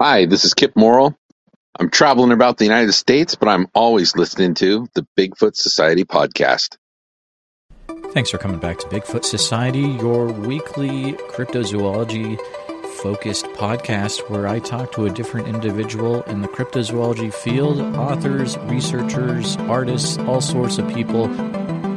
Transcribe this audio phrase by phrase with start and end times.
[0.00, 1.16] Hi, this is Kip Morrill.
[1.78, 6.78] I'm traveling about the United States, but I'm always listening to the Bigfoot Society podcast.
[8.12, 12.40] Thanks for coming back to Bigfoot Society, your weekly cryptozoology
[12.96, 19.56] focused podcast where I talk to a different individual in the cryptozoology field authors, researchers,
[19.58, 21.28] artists, all sorts of people.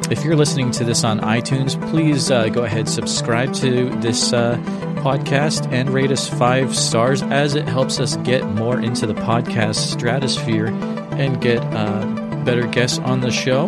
[0.10, 4.56] If you're listening to this on iTunes, please uh, go ahead subscribe to this uh,
[5.00, 9.76] podcast and rate us five stars as it helps us get more into the podcast
[9.76, 12.06] stratosphere and get uh,
[12.46, 13.68] better guests on the show.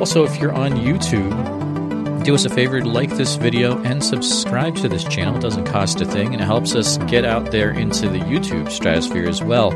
[0.00, 4.88] Also, if you're on YouTube, do us a favor, like this video and subscribe to
[4.88, 5.36] this channel.
[5.36, 8.70] It doesn't cost a thing and it helps us get out there into the YouTube
[8.70, 9.72] stratosphere as well.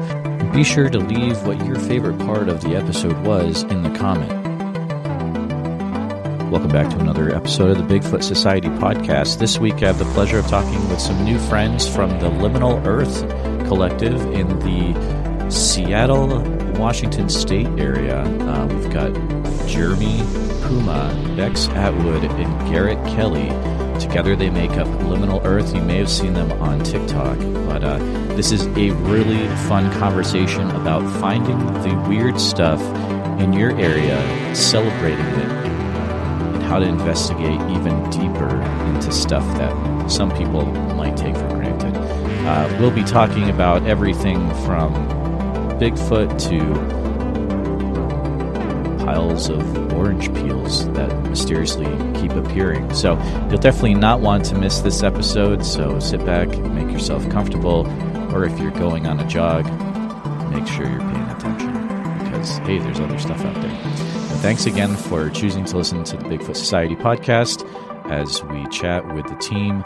[0.54, 4.39] Be sure to leave what your favorite part of the episode was in the comment.
[6.50, 9.38] Welcome back to another episode of the Bigfoot Society podcast.
[9.38, 12.84] This week I have the pleasure of talking with some new friends from the Liminal
[12.84, 13.20] Earth
[13.68, 16.40] Collective in the Seattle,
[16.72, 18.22] Washington State area.
[18.22, 19.14] Uh, we've got
[19.68, 20.18] Jeremy
[20.62, 23.48] Puma, Bex Atwood, and Garrett Kelly.
[24.00, 25.72] Together they make up Liminal Earth.
[25.72, 27.98] You may have seen them on TikTok, but uh,
[28.34, 32.80] this is a really fun conversation about finding the weird stuff
[33.40, 35.59] in your area, celebrating it,
[36.70, 38.62] how to investigate even deeper
[38.94, 41.92] into stuff that some people might take for granted.
[42.46, 44.94] Uh, we'll be talking about everything from
[45.80, 46.60] Bigfoot to
[49.04, 51.86] piles of orange peels that mysteriously
[52.20, 52.94] keep appearing.
[52.94, 53.18] So
[53.50, 55.64] you'll definitely not want to miss this episode.
[55.64, 57.84] So sit back, make yourself comfortable,
[58.32, 59.64] or if you're going on a jog,
[60.52, 61.72] make sure you're paying attention
[62.22, 64.19] because, hey, there's other stuff out there.
[64.40, 67.62] Thanks again for choosing to listen to the Bigfoot Society podcast
[68.10, 69.82] as we chat with the team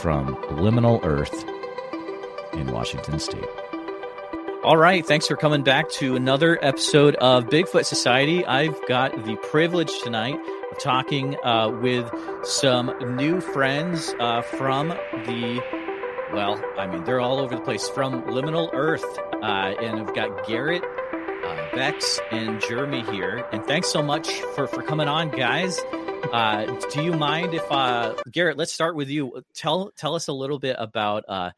[0.00, 1.44] from Liminal Earth
[2.54, 3.44] in Washington State.
[4.64, 5.06] All right.
[5.06, 8.44] Thanks for coming back to another episode of Bigfoot Society.
[8.46, 10.40] I've got the privilege tonight
[10.72, 12.10] of talking uh, with
[12.44, 15.62] some new friends uh, from the,
[16.32, 19.04] well, I mean, they're all over the place, from Liminal Earth.
[19.42, 20.82] Uh, and I've got Garrett,
[21.78, 23.46] Bex, and Jeremy here.
[23.52, 25.78] And thanks so much for, for coming on, guys.
[26.32, 29.44] Uh, do you mind if, uh, Garrett, let's start with you.
[29.54, 31.52] Tell, tell us a little bit about uh,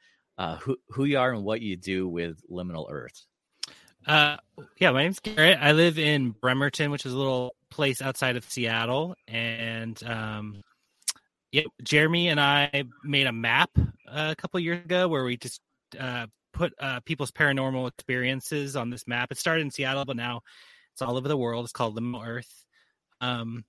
[0.57, 3.25] who who you are and what you do with Liminal Earth.
[4.07, 4.37] Uh,
[4.77, 5.59] yeah, my name's Garrett.
[5.59, 10.61] I live in Bremerton, which is a little place outside of Seattle, and um,
[11.51, 13.71] yeah, Jeremy and I made a map
[14.07, 15.63] a couple years ago where we just
[15.99, 19.33] uh, put uh, people's paranormal experiences on this map.
[19.33, 20.41] It started in Seattle, but now
[20.93, 21.65] it's all over the world.
[21.65, 22.65] It's called Liminal Earth.
[23.21, 23.65] Um,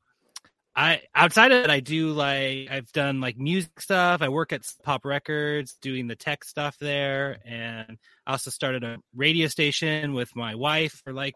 [0.76, 4.22] I outside of it, I do like I've done like music stuff.
[4.22, 8.98] I work at Pop Records doing the tech stuff there, and I also started a
[9.14, 11.36] radio station with my wife for like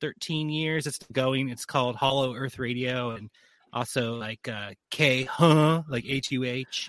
[0.00, 0.86] 13 years.
[0.86, 1.48] It's going.
[1.48, 3.30] It's called Hollow Earth Radio, and
[3.72, 6.88] also like uh, K huh like H U H.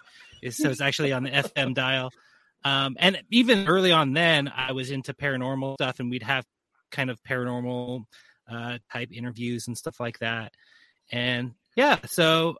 [0.51, 2.11] So it's actually on the FM dial.
[2.65, 6.45] Um, and even early on, then I was into paranormal stuff, and we'd have
[6.91, 8.05] kind of paranormal
[8.49, 10.53] uh, type interviews and stuff like that.
[11.11, 12.55] And yeah, so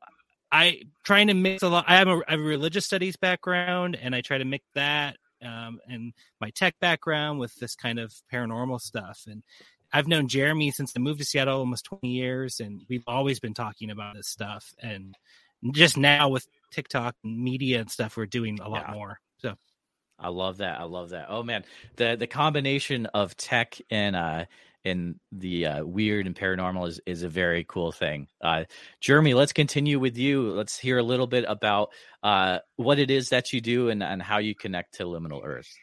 [0.51, 1.85] I trying to mix a lot.
[1.87, 5.17] I have a, I have a religious studies background, and I try to mix that
[5.43, 9.23] um, and my tech background with this kind of paranormal stuff.
[9.27, 9.43] And
[9.91, 13.53] I've known Jeremy since I moved to Seattle almost 20 years, and we've always been
[13.53, 14.73] talking about this stuff.
[14.79, 15.15] And
[15.71, 18.93] just now with TikTok and media and stuff, we're doing a lot yeah.
[18.93, 19.19] more.
[19.37, 19.55] So
[20.19, 20.79] I love that.
[20.79, 21.28] I love that.
[21.29, 21.63] Oh man,
[21.96, 24.46] the the combination of tech and uh
[24.85, 28.28] and the uh, weird and paranormal is, is a very cool thing.
[28.41, 28.66] Uh,
[29.00, 30.51] Jeremy, let's continue with you.
[30.51, 31.90] Let's hear a little bit about
[32.22, 35.74] uh, what it is that you do and, and how you connect to Liminal Earth.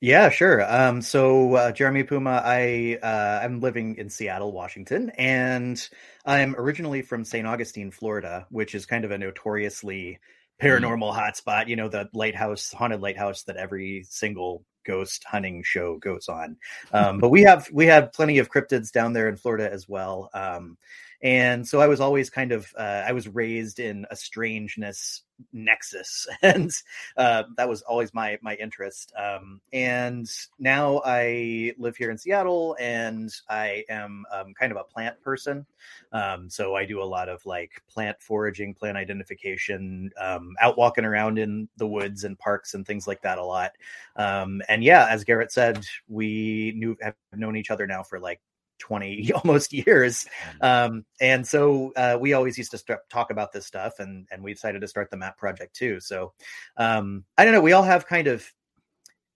[0.00, 0.64] Yeah, sure.
[0.72, 5.88] Um, so uh, Jeremy Puma, I uh, I'm living in Seattle, Washington, and
[6.24, 7.46] I'm originally from St.
[7.46, 10.20] Augustine, Florida, which is kind of a notoriously.
[10.60, 11.18] Paranormal mm.
[11.18, 11.68] hotspot.
[11.68, 16.56] You know, the lighthouse, haunted lighthouse that every single ghost hunting show goes on.
[16.92, 20.30] Um, but we have we have plenty of cryptids down there in Florida as well.
[20.32, 20.78] Um,
[21.22, 25.22] and so I was always kind of uh, I was raised in a strangeness
[25.52, 26.70] nexus, and
[27.16, 29.12] uh, that was always my my interest.
[29.16, 34.84] Um, and now I live here in Seattle, and I am um, kind of a
[34.84, 35.66] plant person.
[36.12, 41.04] Um, so I do a lot of like plant foraging, plant identification, um, out walking
[41.04, 43.72] around in the woods and parks and things like that a lot.
[44.16, 48.40] Um, and yeah, as Garrett said, we knew have known each other now for like
[48.78, 50.26] 20 almost years
[50.60, 50.86] mm.
[50.86, 54.42] um, and so uh, we always used to start, talk about this stuff and and
[54.42, 56.32] we decided to start the map project too so
[56.76, 58.52] um, i don't know we all have kind of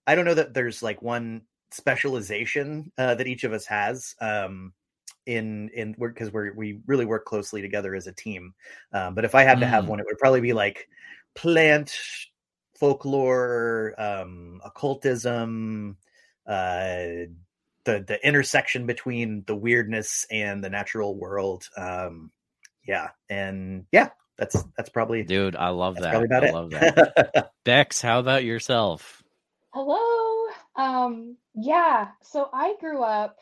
[0.05, 4.15] I don't know that there's like one specialization uh, that each of us has.
[4.19, 4.73] Um,
[5.25, 8.53] in in because we're we really work closely together as a team.
[8.91, 9.87] Um, but if I had to have Mm.
[9.87, 10.89] one, it would probably be like
[11.33, 11.95] plant
[12.77, 15.95] folklore, um, occultism,
[16.45, 17.05] uh,
[17.85, 21.67] the the intersection between the weirdness and the natural world.
[21.77, 22.31] Um,
[22.87, 26.15] yeah, and yeah, that's that's probably Dude, I love that.
[26.21, 26.53] about I it.
[26.53, 27.51] love that.
[27.65, 29.23] Bex, how about yourself?
[29.73, 30.47] Hello.
[30.75, 33.37] Um, yeah, so I grew up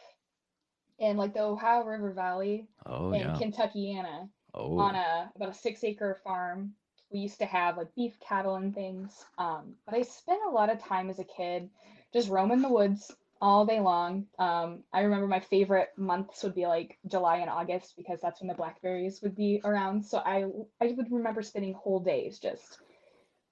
[0.99, 3.33] in like the Ohio River Valley Oh in yeah.
[3.35, 4.77] Kentuckiana Oh.
[4.79, 6.73] on a about a six acre farm.
[7.11, 9.25] We used to have like beef cattle and things.
[9.37, 11.69] Um, but I spent a lot of time as a kid
[12.13, 13.11] just roaming the woods
[13.41, 14.27] all day long.
[14.39, 18.47] Um, I remember my favorite months would be like July and August because that's when
[18.47, 20.05] the blackberries would be around.
[20.05, 20.45] So I
[20.79, 22.79] I would remember spending whole days just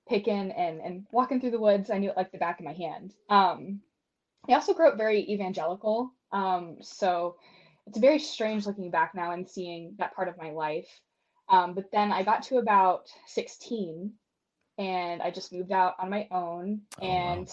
[0.07, 1.89] picking and and walking through the woods.
[1.89, 3.13] I knew it like the back of my hand.
[3.29, 3.81] Um,
[4.47, 6.11] I also grew up very evangelical.
[6.31, 7.35] Um, so
[7.87, 10.89] it's very strange looking back now and seeing that part of my life.
[11.49, 14.13] Um, but then I got to about 16
[14.77, 17.45] and I just moved out on my own Oh, wow.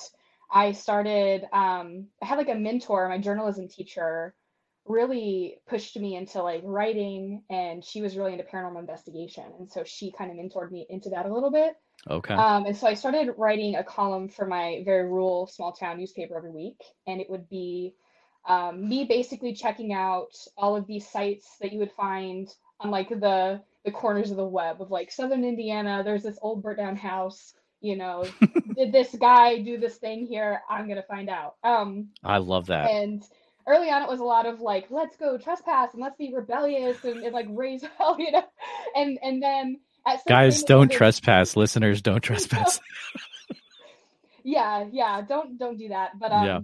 [0.51, 4.35] I started um, I had like a mentor, my journalism teacher
[4.85, 9.83] really pushed me into like writing and she was really into paranormal investigation and so
[9.85, 11.75] she kind of mentored me into that a little bit
[12.09, 12.35] Okay.
[12.35, 16.37] um, and so I started writing a column for my very rural small town newspaper
[16.37, 17.95] every week, and it would be
[18.49, 23.09] um, me basically checking out all of these sites that you would find on like
[23.09, 26.03] the the corners of the web of like southern Indiana.
[26.05, 27.55] There's this old burnt down house.
[27.81, 28.25] You know,
[28.77, 30.63] did this guy do this thing here?
[30.69, 31.57] I'm gonna find out.
[31.63, 32.91] Um, I love that.
[32.91, 33.23] and
[33.69, 37.05] early on, it was a lot of like, let's go trespass and let's be rebellious
[37.05, 38.45] and, and like raise hell, you know.
[38.95, 39.81] And and then
[40.29, 41.57] Guys, don't was- trespass.
[41.57, 42.81] Listeners, don't trespass.
[44.45, 46.61] yeah yeah don't don't do that but um Yeah.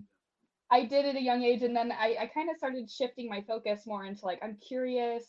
[0.70, 3.42] i did at a young age and then i, I kind of started shifting my
[3.42, 5.24] focus more into like i'm curious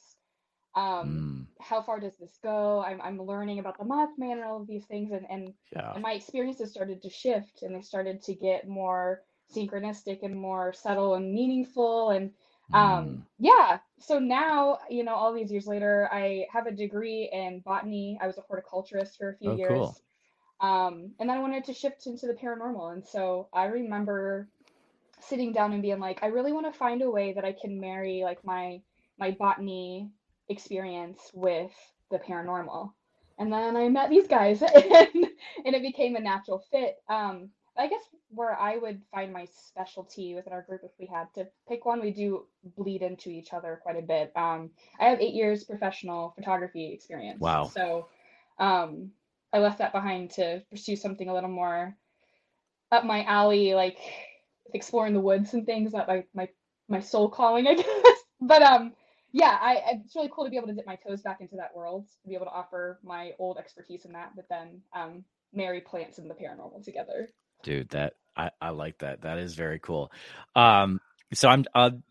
[0.76, 4.62] um Mm, how far does this go I'm, I'm learning about the mothman and all
[4.62, 5.96] of these things and, and yeah.
[5.96, 9.22] and my experiences started to shift and they started to get more
[9.56, 12.32] synchronistic and more subtle and meaningful and
[12.72, 12.74] Mm.
[12.74, 17.60] um yeah so now you know all these years later i have a degree in
[17.66, 20.02] botany i was a horticulturist for a few Oh, years cool.
[20.62, 24.48] um and then i wanted to shift into the paranormal and so i remember
[25.20, 27.80] sitting down and being like i really want to find a way that i can
[27.80, 28.82] marry like my
[29.20, 30.10] my botany
[30.54, 31.72] experience with
[32.12, 32.92] the paranormal.
[33.40, 35.28] And then i met these guys and,
[35.66, 36.96] and it became a natural fit.
[37.10, 41.26] Um i guess where i would find my specialty within our group if we had
[41.34, 42.46] to pick one we do
[42.78, 44.32] bleed into each other quite a bit.
[44.36, 44.70] Um
[45.00, 47.42] i have eight years professional photography experience.
[47.42, 47.66] Wow.
[47.66, 48.08] so
[48.60, 49.12] um
[49.52, 51.96] i left that behind to pursue something a little more
[52.92, 53.98] up my alley like
[54.74, 56.48] exploring the woods and things that my my
[56.88, 58.20] my soul calling i guess.
[58.40, 58.94] But um
[59.34, 61.76] yeah I it's really cool to be able to dip my toes back into that
[61.76, 65.82] world to be able to offer my old expertise in that but then um marry
[65.82, 67.30] plants and the paranormal together.
[67.64, 69.22] Dude that I, I like that.
[69.22, 70.12] That is very cool.
[70.56, 71.00] Um
[71.34, 72.04] so i'm i'm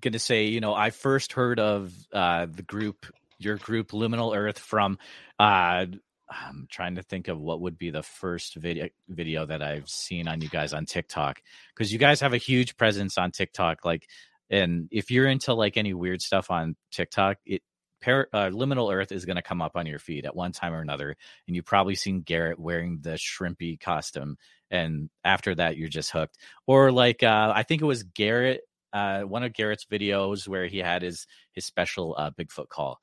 [0.00, 3.06] gonna say you know i first heard of uh the group
[3.38, 4.98] your group liminal earth from
[5.38, 5.86] uh
[6.30, 10.28] i'm trying to think of what would be the first video video that i've seen
[10.28, 11.40] on you guys on tiktok
[11.74, 14.06] because you guys have a huge presence on tiktok like
[14.50, 17.62] and if you're into like any weird stuff on tiktok it
[18.00, 20.72] Par- uh, liminal earth is going to come up on your feed at one time
[20.72, 24.36] or another and you've probably seen garrett wearing the shrimpy costume
[24.70, 26.38] and after that you're just hooked.
[26.68, 28.60] Or like uh i think it was garrett
[28.92, 33.00] uh one of garrett's videos where he had his his special uh bigfoot call.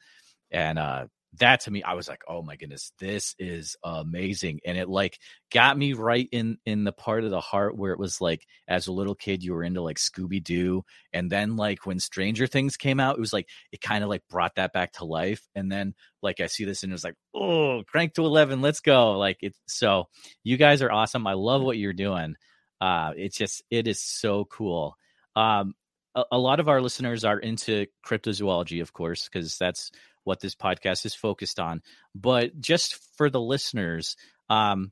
[0.49, 1.07] And uh
[1.39, 5.19] that to me i was like oh my goodness this is amazing and it like
[5.51, 8.87] got me right in in the part of the heart where it was like as
[8.87, 12.99] a little kid you were into like scooby-doo and then like when stranger things came
[12.99, 15.93] out it was like it kind of like brought that back to life and then
[16.21, 19.37] like i see this and it was like oh crank to 11 let's go like
[19.41, 20.05] it's so
[20.43, 22.35] you guys are awesome i love what you're doing
[22.81, 24.95] uh it's just it is so cool
[25.35, 25.73] um
[26.15, 29.91] a, a lot of our listeners are into cryptozoology of course because that's
[30.25, 31.81] what this podcast is focused on.
[32.13, 34.17] But just for the listeners
[34.49, 34.91] um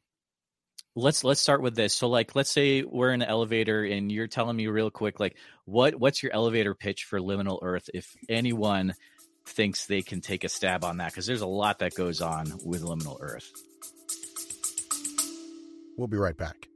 [0.96, 1.94] let's let's start with this.
[1.94, 5.36] So like let's say we're in an elevator and you're telling me real quick like
[5.66, 8.94] what what's your elevator pitch for liminal earth if anyone
[9.46, 11.12] thinks they can take a stab on that?
[11.12, 13.52] Because there's a lot that goes on with liminal earth.
[15.98, 16.68] We'll be right back.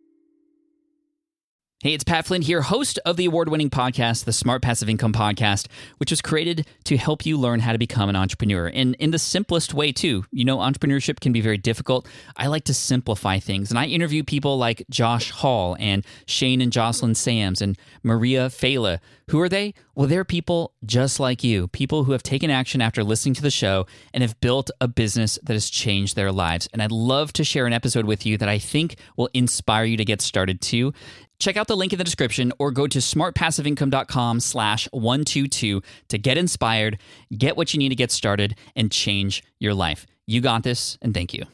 [1.83, 5.13] Hey, it's Pat Flynn here, host of the award winning podcast, the Smart Passive Income
[5.13, 5.67] Podcast,
[5.97, 8.65] which was created to help you learn how to become an entrepreneur.
[8.65, 10.25] And in the simplest way, too.
[10.31, 12.07] You know, entrepreneurship can be very difficult.
[12.35, 13.69] I like to simplify things.
[13.69, 18.97] And I interview people like Josh Hall and Shane and Jocelyn Sams and Maria Fela.
[19.29, 19.75] Who are they?
[19.93, 23.51] Well, they're people just like you, people who have taken action after listening to the
[23.51, 26.69] show and have built a business that has changed their lives.
[26.71, 29.97] And I'd love to share an episode with you that I think will inspire you
[29.97, 30.93] to get started too.
[31.39, 36.37] Check out the link in the description or go to smartpassiveincome.com slash 122 to get
[36.37, 36.99] inspired,
[37.37, 40.07] get what you need to get started, and change your life.
[40.25, 41.45] You got this, and thank you.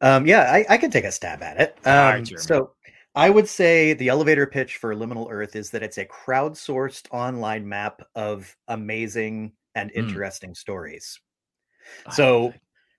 [0.00, 1.78] Um, yeah, I, I can take a stab at it.
[1.86, 2.72] Um, right, so
[3.14, 7.66] I would say the elevator pitch for Liminal Earth is that it's a crowdsourced online
[7.68, 10.00] map of amazing and Hmm.
[10.00, 11.18] interesting stories.
[12.10, 12.54] So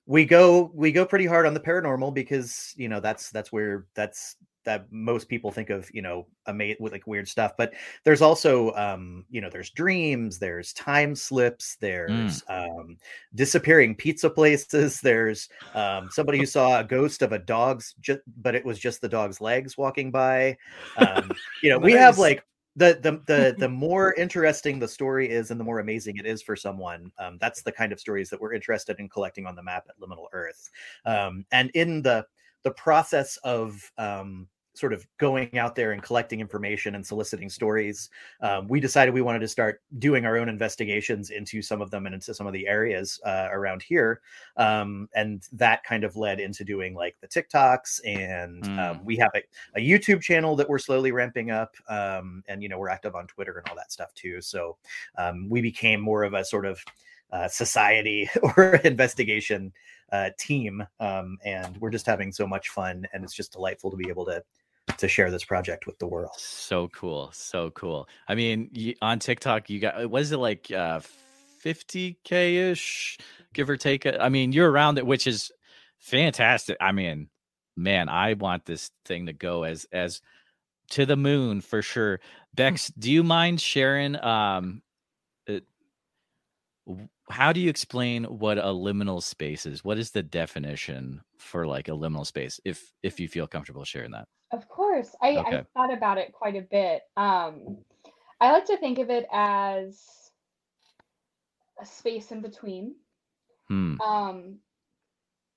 [0.06, 3.86] we go we go pretty hard on the paranormal because you know that's that's where
[3.96, 4.36] that's
[4.66, 7.54] that most people think of you know a ama- with like weird stuff.
[7.58, 12.98] But there's also um you know there's dreams there's time slips there's um
[13.34, 18.56] disappearing pizza places there's um somebody who saw a ghost of a dog's just but
[18.56, 20.58] it was just the dog's legs walking by.
[20.98, 21.32] Um
[21.64, 22.44] you know we have like
[22.76, 26.42] the the the the more interesting the story is and the more amazing it is
[26.42, 29.64] for someone um, that's the kind of stories that we're interested in collecting on the
[29.64, 30.70] map at liminal earth.
[31.06, 32.26] Um, and in the
[32.64, 38.10] the process of um, sort of going out there and collecting information and soliciting stories
[38.42, 42.06] um, we decided we wanted to start doing our own investigations into some of them
[42.06, 44.22] and into some of the areas uh, around here
[44.58, 49.32] um, and that kind of led into doing like the tiktoks and um, we have
[49.36, 49.42] a,
[49.76, 53.28] a youtube channel that we're slowly ramping up um, and you know we're active on
[53.28, 54.42] twitter and all that stuff too.
[54.42, 54.78] So
[55.18, 56.84] um, we became more of a sort of
[57.32, 59.74] uh, society or investigation
[60.12, 63.98] uh, team um, and we're just having so much fun and it's just delightful to
[63.98, 64.44] be able to
[64.98, 68.08] to share this project with the world So cool, so cool.
[68.28, 71.02] I mean, you, on TikTok, you got was it like uh,
[71.64, 73.18] 50k ish,
[73.54, 74.06] give or take?
[74.06, 75.52] I mean, you're around it, which is
[76.00, 76.78] fantastic.
[76.80, 77.30] I mean,
[77.76, 80.22] man, I want this thing to go as as
[80.92, 82.20] to the moon for sure.
[82.54, 84.16] Bex, do you mind sharing?
[84.16, 84.82] Um,
[85.48, 85.66] it,
[87.30, 89.84] how do you explain what a liminal space is?
[89.84, 92.60] What is the definition for like a liminal space?
[92.64, 94.28] If if you feel comfortable sharing that.
[94.52, 94.85] Of course.
[95.22, 95.58] I, Okay.
[95.58, 97.04] I thought about it quite a bit.
[97.18, 97.78] Um,
[98.40, 100.02] I like to think of it as
[101.82, 102.96] a space in between.
[103.68, 104.00] Hmm.
[104.02, 104.60] Um,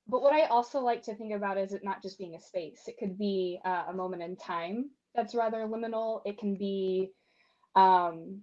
[0.07, 2.83] but what I also like to think about is it not just being a space.
[2.87, 6.23] It could be uh, a moment in time that's rather liminal.
[6.25, 7.11] It can be
[7.77, 8.41] um,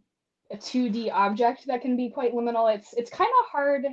[0.52, 2.74] a 2D object that can be quite liminal.
[2.74, 3.86] It's it's kind of hard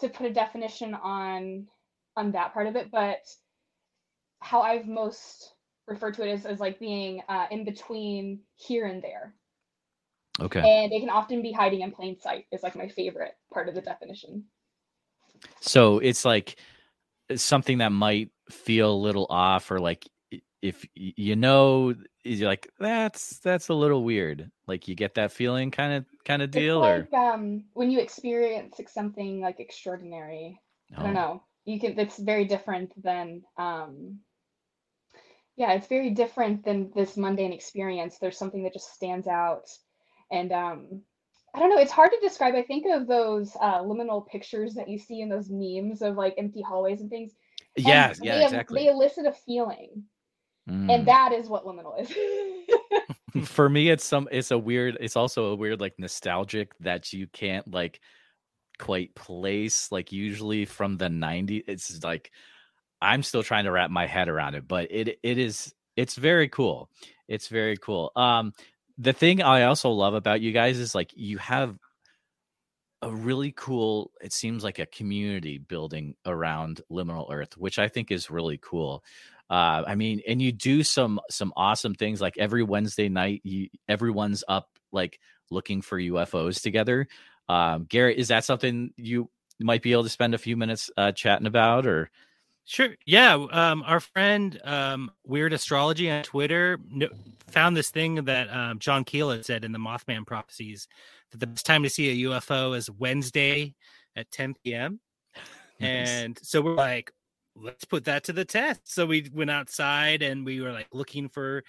[0.00, 1.66] to put a definition on
[2.16, 3.20] on that part of it, but
[4.40, 5.53] how I've most
[5.86, 9.34] referred to it as as like being uh, in between here and there,
[10.40, 10.60] Okay.
[10.60, 12.46] and they can often be hiding in plain sight.
[12.52, 14.44] Is like my favorite part of the definition.
[15.60, 16.56] So it's like
[17.36, 20.08] something that might feel a little off, or like
[20.62, 24.50] if you know, is you're like that's that's a little weird.
[24.66, 28.76] Like you get that feeling, kind of kind of deal, like um, when you experience
[28.78, 30.60] like, something like extraordinary.
[30.96, 31.42] or I don't know.
[31.66, 31.98] You can.
[31.98, 33.42] It's very different than.
[33.58, 34.20] Um,
[35.56, 38.18] yeah, it's very different than this mundane experience.
[38.18, 39.68] There's something that just stands out,
[40.30, 41.02] and um,
[41.54, 41.78] I don't know.
[41.78, 42.54] It's hard to describe.
[42.54, 46.34] I think of those uh, liminal pictures that you see in those memes of like
[46.38, 47.32] empty hallways and things.
[47.76, 48.82] and Yeah, they exactly.
[48.82, 50.04] They elicit a feeling,
[50.68, 50.90] Mm.
[50.90, 52.10] and that is what liminal is.
[53.44, 57.26] for me it's some it's a weird it's also a weird like nostalgic that you
[57.32, 58.00] can't like
[58.78, 62.30] quite place like usually from the 90s it's like
[63.04, 66.48] i'm still trying to wrap my head around it but it it is it's very
[66.48, 66.90] cool.
[67.28, 68.12] It's very cool.
[68.16, 68.52] Um
[68.96, 71.76] the thing i also love about you guys is like you have
[73.02, 78.12] a really cool it seems like a community building around liminal earth which i think
[78.12, 79.02] is really cool.
[79.50, 83.68] Uh i mean and you do some some awesome things like every wednesday night you
[83.88, 85.18] everyone's up like
[85.50, 87.08] looking for ufos together.
[87.48, 89.28] Um garrett is that something you
[89.60, 92.10] might be able to spend a few minutes uh chatting about or
[92.66, 92.94] Sure.
[93.04, 93.34] Yeah.
[93.34, 97.10] Um, our friend um, Weird Astrology on Twitter no-
[97.48, 100.88] found this thing that um, John Keel had said in the Mothman prophecies
[101.30, 103.74] that the best time to see a UFO is Wednesday
[104.16, 105.00] at 10 p.m.
[105.80, 106.08] Nice.
[106.08, 107.10] And so we're like,
[107.56, 108.82] let's put that to the test.
[108.84, 111.64] So we went outside and we were like looking for,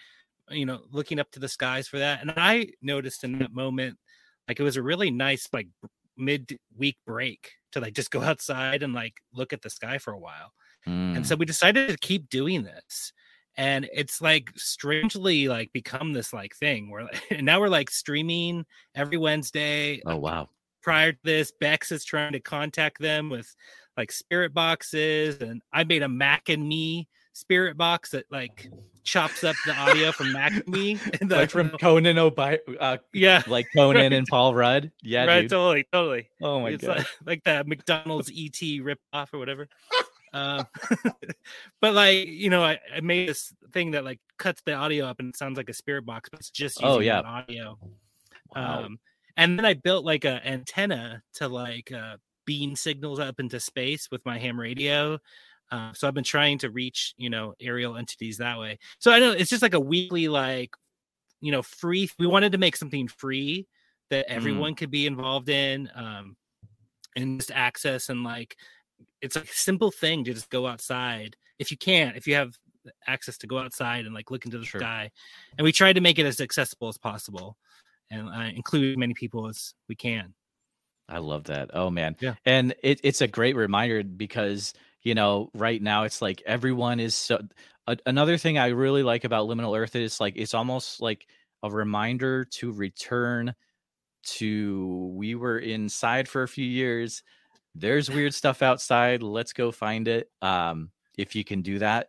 [0.52, 2.22] you know, looking up to the skies for that.
[2.22, 3.98] And I noticed in that moment,
[4.48, 5.68] like it was a really nice, like
[6.16, 10.14] mid week break to like just go outside and like look at the sky for
[10.14, 10.52] a while
[10.86, 11.26] And Mm.
[11.26, 13.12] so we decided to keep doing this.
[13.58, 18.66] And it's like strangely like become this like thing where and now we're like streaming
[18.96, 20.02] every Wednesday.
[20.06, 20.50] oh wow.
[20.84, 23.56] Prior to this, Bex is trying to contact them with
[23.98, 28.70] like spirit boxes, and I made a Mac and Me spirit box that like
[29.04, 31.00] chops up the audio from Mac and Me.
[31.22, 34.14] and the- Like from Conan O'Bi- uh, yeah, like Conan Right.
[34.14, 34.92] and Paul Rudd.
[35.02, 35.50] Yeah, right, dude.
[35.52, 36.30] totally, totally.
[36.42, 36.98] Oh my it's god.
[36.98, 39.68] like, like that McDonald's ET rip off or whatever.
[40.36, 40.66] Um,
[41.82, 45.20] but like you know, I, I made this thing that like cuts the audio up
[45.20, 47.22] and it sounds like a spirit box, but it's just using Oh, yeah.
[47.22, 47.80] audio.
[48.54, 48.84] Wow.
[48.84, 49.00] Um,
[49.38, 54.10] and then I built like a antenna to like uh, beam signals up into space
[54.12, 55.20] with my ham radio.
[55.72, 58.78] Uh, so I've been trying to reach you know aerial entities that way.
[59.00, 60.72] So I know it's just like a weekly like
[61.40, 62.10] you know free.
[62.20, 63.68] We wanted to make something free
[64.10, 66.36] that everyone could be involved in, um,
[67.16, 68.56] and just access and like
[69.26, 72.54] it's a simple thing to just go outside if you can't if you have
[73.08, 74.80] access to go outside and like look into the Sure.
[74.80, 75.10] sky
[75.58, 77.58] and we tried to make it as accessible as possible
[78.12, 80.34] and uh, include as many people as we can
[81.08, 81.70] I love that.
[81.74, 82.16] Oh man.
[82.20, 82.34] Yeah.
[82.46, 87.14] And it, it's a great reminder because, you know, right now it's like everyone is
[87.14, 87.42] so
[87.88, 91.28] a, another thing I really like about Liminal Earth is like it's almost like
[91.62, 93.54] a reminder to return
[94.24, 97.22] to we were inside for a few years.
[97.76, 99.22] There's weird stuff outside.
[99.22, 100.30] Let's go find it.
[100.42, 102.08] Um, if you can do that.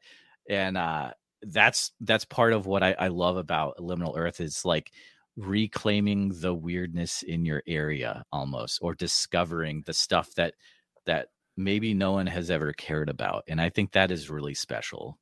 [0.49, 1.11] And uh
[1.43, 4.91] that's that's part of what I, I love about Liminal Earth is like
[5.37, 10.55] reclaiming the weirdness in your area almost or discovering the stuff that
[11.05, 15.19] that maybe no one has ever cared about and i think that is really special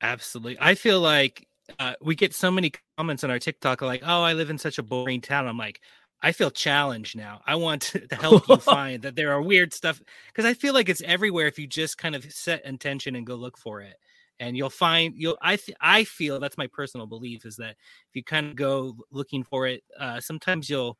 [0.00, 1.48] absolutely i feel like
[1.80, 4.78] uh, we get so many comments on our tiktok like oh i live in such
[4.78, 5.80] a boring town i'm like
[6.24, 7.40] i feel challenged now.
[7.46, 10.88] I want to, help you find that there are weird stuff because i feel like
[10.88, 13.96] it's everywhere if you just kind of set intention and go look for it.
[14.40, 17.76] And you'll find you'll i th- i feel that's my personal belief is that
[18.08, 20.98] if you kind of go looking for it uh sometimes you'll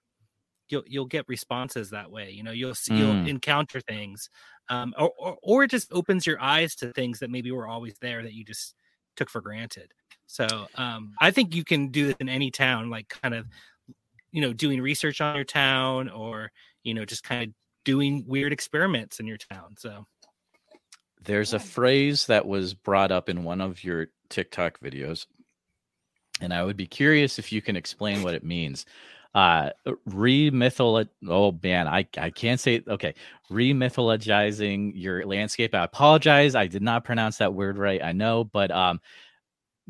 [0.68, 3.24] you'll you'll get responses that way you know you'll see you'll Mm.
[3.24, 4.30] encounter things
[4.68, 7.96] um or, or or it just opens your eyes to things that maybe were always
[8.00, 8.74] there that you just
[9.16, 9.92] took for granted.
[10.26, 13.46] So um i think you can do this in any town like kind of
[14.34, 16.50] you know doing research on your town or
[16.82, 20.06] you know just kind of doing weird experiments in your town so.
[21.22, 25.26] There's a phrase that was brought up in one of your tiktok videos
[26.40, 28.84] and i would be curious if you can explain what it means.
[29.34, 29.70] Uh
[30.08, 33.14] remytholo oh man i i can't say it okay
[33.50, 35.74] remythologizing your landscape.
[35.74, 39.00] I apologize i did not pronounce that word right i know but um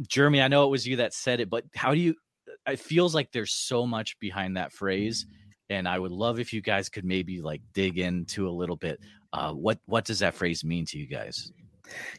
[0.07, 2.15] jeremy i know it was you that said it but how do you
[2.67, 5.27] it feels like there's so much behind that phrase
[5.71, 9.01] and i would love if you guys could maybe like dig into a little bit
[9.33, 11.53] uh what what does that phrase mean to you guys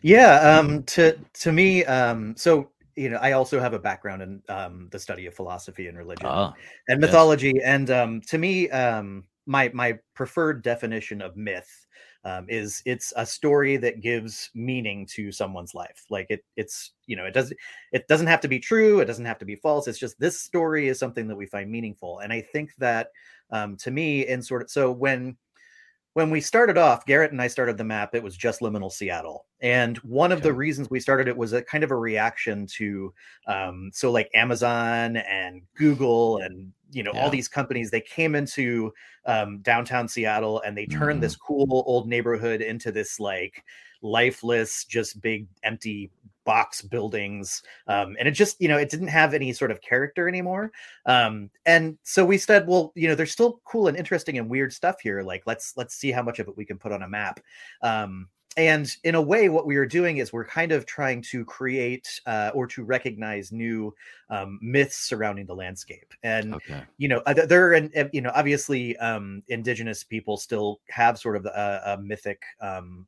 [0.02, 4.42] Yeah, um, to to me, um, so you know, I also have a background in
[4.48, 6.54] um, the study of philosophy and religion oh
[6.88, 7.08] and yes.
[7.08, 11.85] mythology, and um, to me, um, my my preferred definition of myth
[12.26, 16.06] um, is it's a story that gives meaning to someone's life.
[16.10, 17.58] Like it, it's you know, it doesn't
[17.92, 19.88] it doesn't have to be true, it doesn't have to be false.
[19.88, 23.10] It's just this story is something that we find meaningful, and I think that
[23.52, 25.38] um, to me, in sort of so when
[26.16, 29.48] when we started off, Garrett and I started the map, it was just liminal Seattle.
[29.60, 33.14] And one of the reasons we started it was a kind of a reaction to
[33.48, 37.20] um, so like Amazon and Google and you know Yeah.
[37.24, 38.94] all these companies they came into
[39.26, 41.22] um, downtown Seattle and they turned Mhm.
[41.22, 43.66] this cool old neighborhood into this like
[44.02, 46.12] lifeless, just big empty
[46.46, 50.30] box buildings um, and it just you know it didn't have any sort of character
[50.30, 50.72] anymore
[51.06, 54.72] um, and so we said well you know there's still cool and interesting and weird
[54.72, 57.10] stuff here like let's let's see how much of it we can put on a
[57.10, 57.40] map.
[57.82, 58.28] Um,
[58.58, 62.22] and in a way what we are doing is we're kind of trying to create
[62.26, 63.94] uh, or to recognize new
[64.30, 66.82] um, myths surrounding the landscape and okay.
[66.98, 71.46] you know th- there and you know obviously um indigenous people still have sort of
[71.46, 73.06] a, a mythic um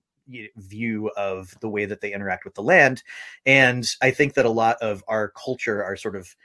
[0.58, 3.04] view of the way that they interact with the land.
[3.46, 6.36] And i think that a lot of our culture our sort of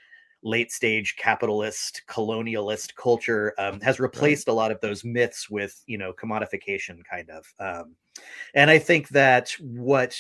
[0.43, 5.97] late stage capitalist colonialist culture um, has replaced a lot of those myths with you
[5.99, 7.95] know commodification kind of um,
[8.55, 10.17] and i think that what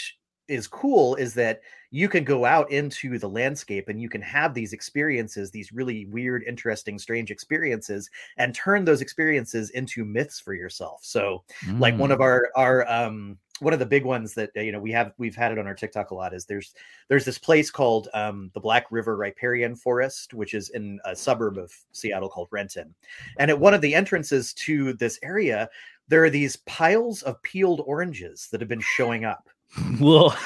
[0.48, 4.54] is cool is that you can go out into the landscape and you can have
[4.54, 10.54] these experiences these really weird interesting strange experiences and turn those experiences into myths for
[10.54, 11.00] yourself.
[11.04, 11.44] So
[11.78, 12.14] like one Mm.
[12.14, 15.12] of our our um one of the big ones that uh, you know we have
[15.18, 16.74] we've had it on our TikTok a lot is there's
[17.08, 21.58] there's this place called um, the Black River Riparian Forest, which is in a suburb
[21.58, 22.94] of Seattle called Renton,
[23.38, 25.68] and at one of the entrances to this area,
[26.08, 29.48] there are these piles of peeled oranges that have been showing up,
[30.00, 30.36] Well,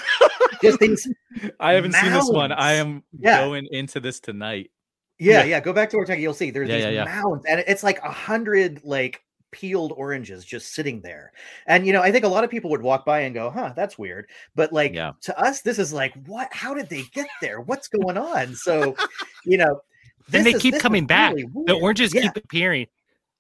[0.62, 1.08] Just these.
[1.60, 2.50] I haven't seen this one.
[2.52, 3.40] I am Yeah.
[3.44, 4.70] going into this tonight.
[5.18, 5.44] Yeah, Yeah.
[5.44, 5.60] yeah.
[5.60, 6.20] Go back to Ortega.
[6.20, 7.04] You'll see there's Yeah, these yeah, yeah.
[7.04, 11.32] mounds, and it's like a hundred like peeled oranges just sitting there.
[11.66, 13.72] And you know, I think a lot of people would walk by and go, "Huh,
[13.74, 15.12] that's weird." But like Yeah.
[15.22, 16.52] to us, this is like, what?
[16.52, 17.60] How did they get there?
[17.60, 18.54] What's going on?
[18.54, 18.94] So,
[19.44, 19.80] you know,
[20.28, 21.34] Then they is- keep coming back.
[21.34, 22.86] really The oranges Yeah, keep appearing.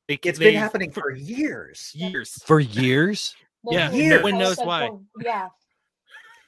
[0.08, 1.90] They, It's they- been happening for years.
[1.94, 2.32] years.
[2.44, 3.34] For years?
[3.68, 4.88] Yeah, Well, no one knows why.
[5.20, 5.48] yeah,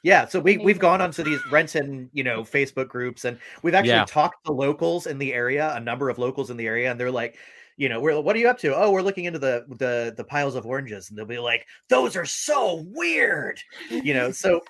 [0.04, 0.78] Yeah, so we we've Amazing.
[0.80, 4.04] gone onto these Renton, you know, Facebook groups, and we've actually Yeah.
[4.04, 7.10] talked to locals in the area, a number of locals in the area, and they're
[7.10, 7.36] like,
[7.78, 8.76] you know, we're what are you up to?
[8.76, 12.16] Oh, we're looking into the the the piles of oranges, and they'll be like, those
[12.16, 14.32] are so weird, you know.
[14.32, 14.62] So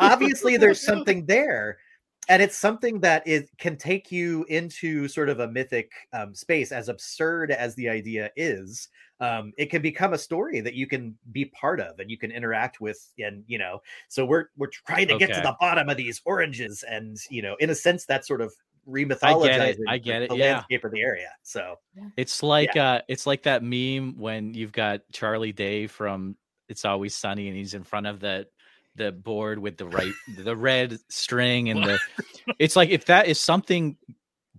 [0.00, 1.78] obviously, there's something there,
[2.28, 6.72] and it's something that is can take you into sort of a mythic um, space,
[6.72, 8.88] as absurd as the idea is.
[9.20, 12.32] Um, it can become a story that you can be part of and you can
[12.32, 15.96] interact with, and you know, so we're we're trying to get to the bottom of
[15.96, 18.52] these oranges, and you know, in a sense, that's sort of
[18.88, 20.52] I remythologizing I get the, it, the yeah.
[20.54, 21.28] landscape of the area.
[21.42, 21.76] So
[22.16, 26.36] It's like uh it's like that meme when you've got Charlie Day from
[26.68, 28.46] It's Always Sunny and he's in front of the
[28.96, 31.98] the board with the right the red string and the
[32.58, 33.96] it's like if that is something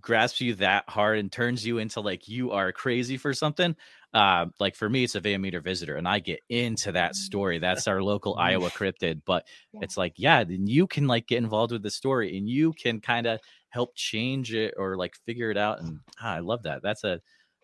[0.00, 3.76] grasps you that hard and turns you into like you are crazy for something
[4.14, 7.58] uh like for me it's a van meter visitor and i get into that story
[7.58, 9.80] that's our local iowa cryptid but Yeah.
[9.82, 13.00] it's like yeah then you can like get involved with the story and you can
[13.02, 16.82] kind of help change it or like figure it out and ah, i love that.
[16.82, 17.20] That's a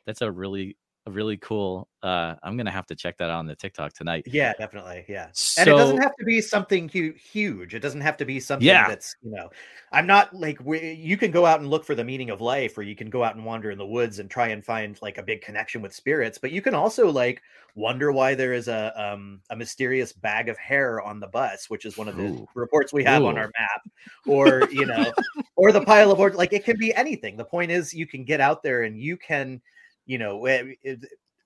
[0.06, 0.76] that's a really
[1.10, 4.52] really cool uh i'm gonna have to check that out on the tiktok tonight yeah,
[4.58, 5.28] definitely, yeah.
[5.32, 7.74] so and it doesn't have to be something hu- huge.
[7.74, 8.88] It doesn't have to be something Yeah.
[8.88, 9.50] that's you know.
[9.92, 12.76] I'm not like we, you can go out and look for the meaning of life,
[12.76, 15.18] or you can go out and wander in the woods and try and find like
[15.18, 16.38] a big connection with spirits.
[16.38, 17.40] But you can also like
[17.76, 21.84] wonder why there is a um a mysterious bag of hair on the bus, which
[21.84, 22.48] is one of the Ooh.
[22.54, 23.82] reports we have on our map,
[24.26, 25.12] or you know,
[25.56, 27.36] or the pile of or like it can be anything.
[27.36, 29.62] The point is, you can get out there and you can,
[30.06, 30.76] you know, we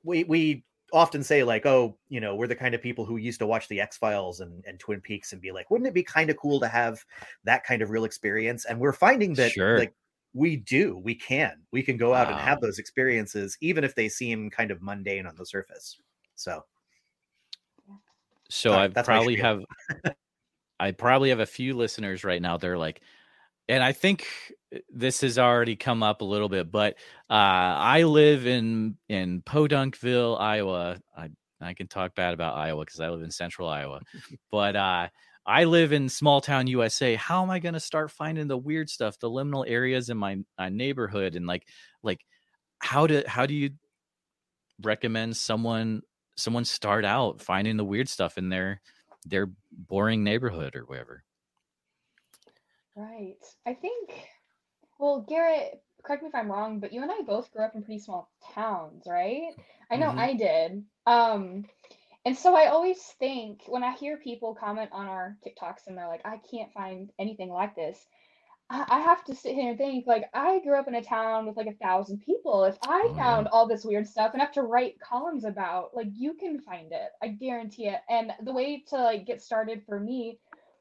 [0.02, 3.38] we, we often say like oh you know we're the kind of people who used
[3.38, 6.30] to watch the x-files and, and twin peaks and be like wouldn't it be kind
[6.30, 7.04] of cool to have
[7.44, 9.78] that kind of real experience and we're finding that Sure.
[9.78, 9.94] like
[10.34, 14.08] we do we can we can go out and have those experiences even if they
[14.08, 15.96] seem kind of mundane on the surface
[16.34, 16.64] so
[18.50, 19.64] So Sorry, I probably have
[20.80, 22.56] I probably have a few listeners right now.
[22.56, 23.00] They're like,
[23.68, 24.26] and I think
[24.88, 26.94] this has already come up a little bit, but
[27.28, 30.98] uh, I live in in Podunkville, Iowa.
[31.16, 31.30] I
[31.60, 34.00] I can talk bad about Iowa because I live in Central Iowa,
[34.50, 35.08] but uh,
[35.46, 37.14] I live in small town USA.
[37.16, 40.38] How am I going to start finding the weird stuff, the liminal areas in my,
[40.58, 41.66] my neighborhood, and like
[42.02, 42.24] like
[42.78, 43.70] how do how do you
[44.82, 46.02] recommend someone
[46.36, 48.80] someone start out finding the weird stuff in their
[49.26, 51.24] their boring neighborhood or whatever.
[52.96, 53.36] right.
[53.66, 54.10] I think.
[55.00, 57.82] Well, Garrett, correct me if I'm wrong, but you and I both grew up in
[57.82, 59.54] pretty small towns, right?
[59.90, 60.16] I know Mhm.
[60.16, 60.84] I did.
[61.06, 61.66] Um,
[62.26, 66.08] and so I always think when I hear people comment on our TikToks and they're
[66.08, 68.06] like, I can't find anything like this.
[68.70, 71.46] I I have to sit here and think like I grew up in a town
[71.46, 72.64] with like a thousand people.
[72.64, 73.38] If I Oh, yeah.
[73.38, 76.92] found all this weird stuff and have to write columns about, like you can find
[76.92, 77.10] it.
[77.22, 78.00] I guarantee it.
[78.10, 80.40] And the way to like get started for me,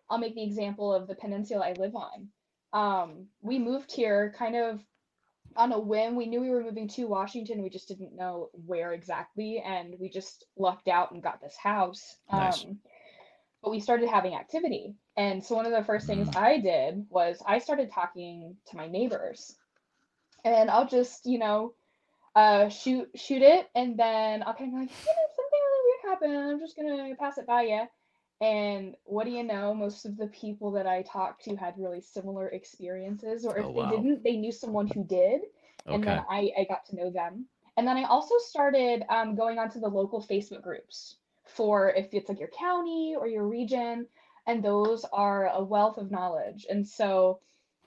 [0.10, 2.30] I'll make the example of the peninsula I live on.
[2.74, 4.80] Um, we moved here kind of
[5.56, 6.16] on a whim.
[6.16, 7.64] We knew we were moving to Washington.
[7.64, 12.18] We just didn't know where exactly, and we just lucked out and got this house.
[12.32, 12.64] Nice.
[12.64, 12.80] Um,
[13.62, 14.96] but we started having activity.
[15.18, 16.38] And so one of the first things Mm.
[16.38, 19.56] I did was I started talking to my neighbors.
[20.46, 21.74] And I'll just, you know,
[22.36, 25.84] uh shoot shoot it and then I'll kind of be like, you know, something really
[25.84, 26.52] weird happened.
[26.52, 27.88] I'm just gonna pass it by you.
[28.42, 29.74] And what do you know?
[29.74, 33.74] Most of the people that I talked to had really similar experiences, or if Oh,
[33.74, 35.42] they didn't, they knew someone who did.
[35.96, 37.46] And then I, I got to know them.
[37.78, 42.30] And then I also started um, going onto the local Facebook groups for if it's
[42.30, 44.08] like your county or your region,
[44.48, 46.66] and those are a wealth of knowledge.
[46.70, 47.40] And so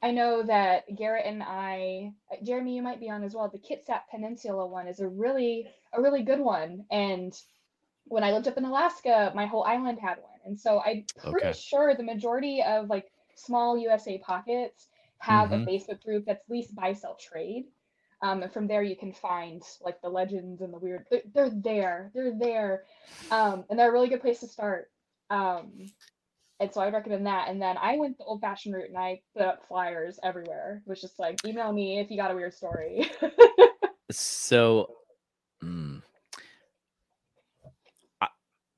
[0.02, 3.48] I know that Garrett and I, uh, Jeremy, you might be on as well.
[3.48, 6.84] The Kitsap Peninsula one is a really a really good one.
[6.90, 7.32] And
[8.06, 10.31] when I lived up in Alaska, my whole island had one.
[10.44, 11.58] And so I'm pretty Okay.
[11.58, 15.62] sure the majority of like small USA pockets have Mhm.
[15.62, 17.66] a Facebook group that's at least buy sell trade.
[18.22, 21.06] Um, and from there you can find like the legends and the weird.
[21.10, 22.10] They're, they're there.
[22.14, 22.84] They're there,
[23.30, 24.90] um, and they're a really good place to start.
[25.30, 25.90] Um,
[26.60, 27.48] and so I recommend that.
[27.48, 30.82] And then I went the old fashioned route and I put up flyers everywhere.
[30.86, 33.10] It was just like email me if you got a weird story.
[34.10, 34.88] So,
[35.62, 35.91] mm,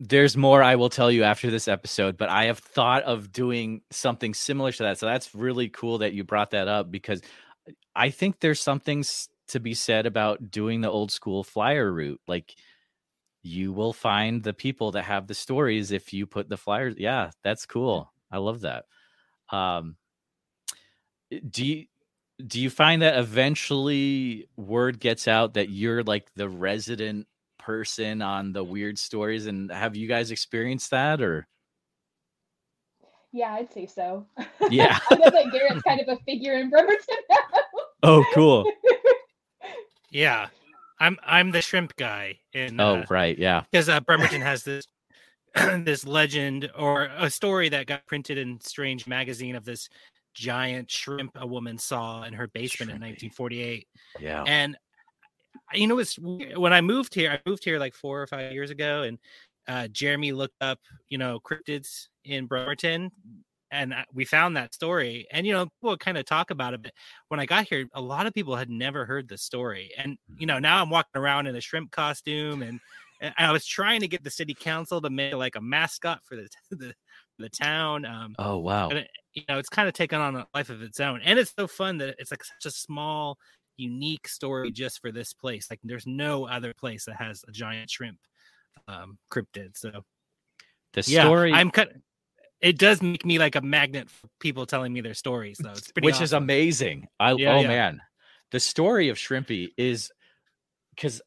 [0.08, 3.80] there's more I will tell you after this episode, but I have thought of doing
[3.90, 4.98] something similar to that.
[4.98, 7.22] So that's really cool that you brought that up because
[7.96, 9.04] I think there's something
[9.48, 12.20] to be said about doing the old school flyer route.
[12.28, 12.54] Like
[13.42, 16.96] you will find the people that have the stories if you put the flyers.
[16.98, 18.12] Yeah, that's cool.
[18.30, 18.84] I love that.
[19.50, 19.96] Um,
[21.48, 21.86] do you
[22.44, 27.26] do you find that eventually word gets out that you're like the resident
[27.64, 31.46] person on the weird stories and have you guys experienced that or?
[33.32, 34.26] Yeah i'd say so.
[34.70, 34.98] Yeah.
[35.10, 37.60] I know that garrett's kind of a figure in bremerton now.
[38.02, 38.70] oh cool.
[40.10, 40.48] yeah.
[41.00, 43.62] I'm i'm the shrimp guy in oh uh, right yeah.
[43.70, 44.86] because uh, bremerton has this
[45.54, 49.88] this legend or a story that got printed in strange magazine of this
[50.34, 52.96] giant shrimp a woman saw in her basement Shrimpy.
[52.96, 53.88] in 1948
[54.20, 54.44] yeah.
[54.46, 54.76] And
[55.72, 57.30] you know, it's when I moved here.
[57.30, 59.18] I moved here like four or five years ago, and
[59.66, 63.10] uh, Jeremy looked up, you know, cryptids in Bremerton,
[63.70, 65.26] and we found that story.
[65.30, 66.82] And you know, we'll kind of talk about it.
[66.82, 66.92] But
[67.28, 70.46] when I got here, a lot of people had never heard the story, and you
[70.46, 72.80] know, now I'm walking around in a shrimp costume, and,
[73.20, 76.36] and I was trying to get the city council to make like a mascot for
[76.36, 76.94] the the,
[77.38, 78.04] the town.
[78.04, 78.88] Um, oh wow!
[78.88, 81.52] It, you know, it's kind of taken on a life of its own, and it's
[81.58, 83.38] so fun that it's like such a small
[83.76, 85.68] unique story just for this place.
[85.70, 88.18] Like there's no other place that has a giant shrimp
[88.88, 89.76] um, cryptid.
[89.76, 90.04] So
[90.92, 91.92] the story yeah, I'm cut.
[92.60, 95.74] It does make me like a magnet for people telling me their stories, though.
[96.00, 96.24] which awesome.
[96.24, 97.08] is amazing.
[97.20, 97.68] I yeah, oh yeah.
[97.68, 98.00] man,
[98.52, 100.10] the story of Shrimpy is
[100.94, 101.20] because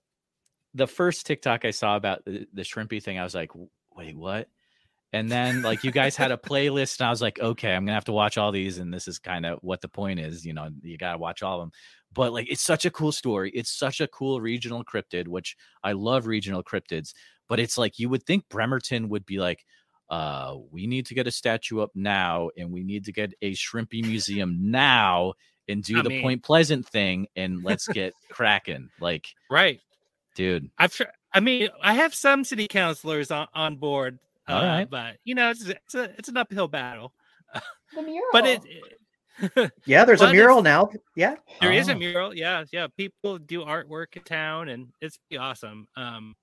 [0.73, 3.51] the first TikTok I saw about the, the Shrimpy thing, I was like,
[3.95, 4.47] wait, what?
[5.13, 7.93] And then like you guys had a playlist, and I was like, okay, I'm gonna
[7.93, 10.45] have to watch all these, and this is kind of what the point is.
[10.45, 11.71] You know, you gotta watch all of them
[12.13, 13.51] but like it's such a cool story.
[13.53, 17.13] It's such a cool regional cryptid, which I love regional cryptids.
[17.47, 19.63] But it's like you would think Bremerton would be like,
[20.09, 23.51] uh, we need to get a statue up now, and we need to get a
[23.53, 25.33] shrimpy museum now,
[25.67, 28.89] and do I the mean, Point Pleasant thing, and let's get cracking.
[28.99, 29.79] Like, right,
[30.35, 30.69] dude.
[30.77, 34.17] I've tr- I mean, I have some city councilors on, on board.
[34.47, 37.13] All uh, right, but you know, it's it's a it's an uphill battle.
[37.95, 38.27] The mural.
[38.33, 40.89] but it, yeah, there's a mural now.
[41.15, 41.75] Yeah, there oh.
[41.75, 42.35] is a mural.
[42.35, 42.87] Yeah, yeah.
[42.97, 45.87] People do artwork in town, and it's awesome.
[45.95, 46.35] Um,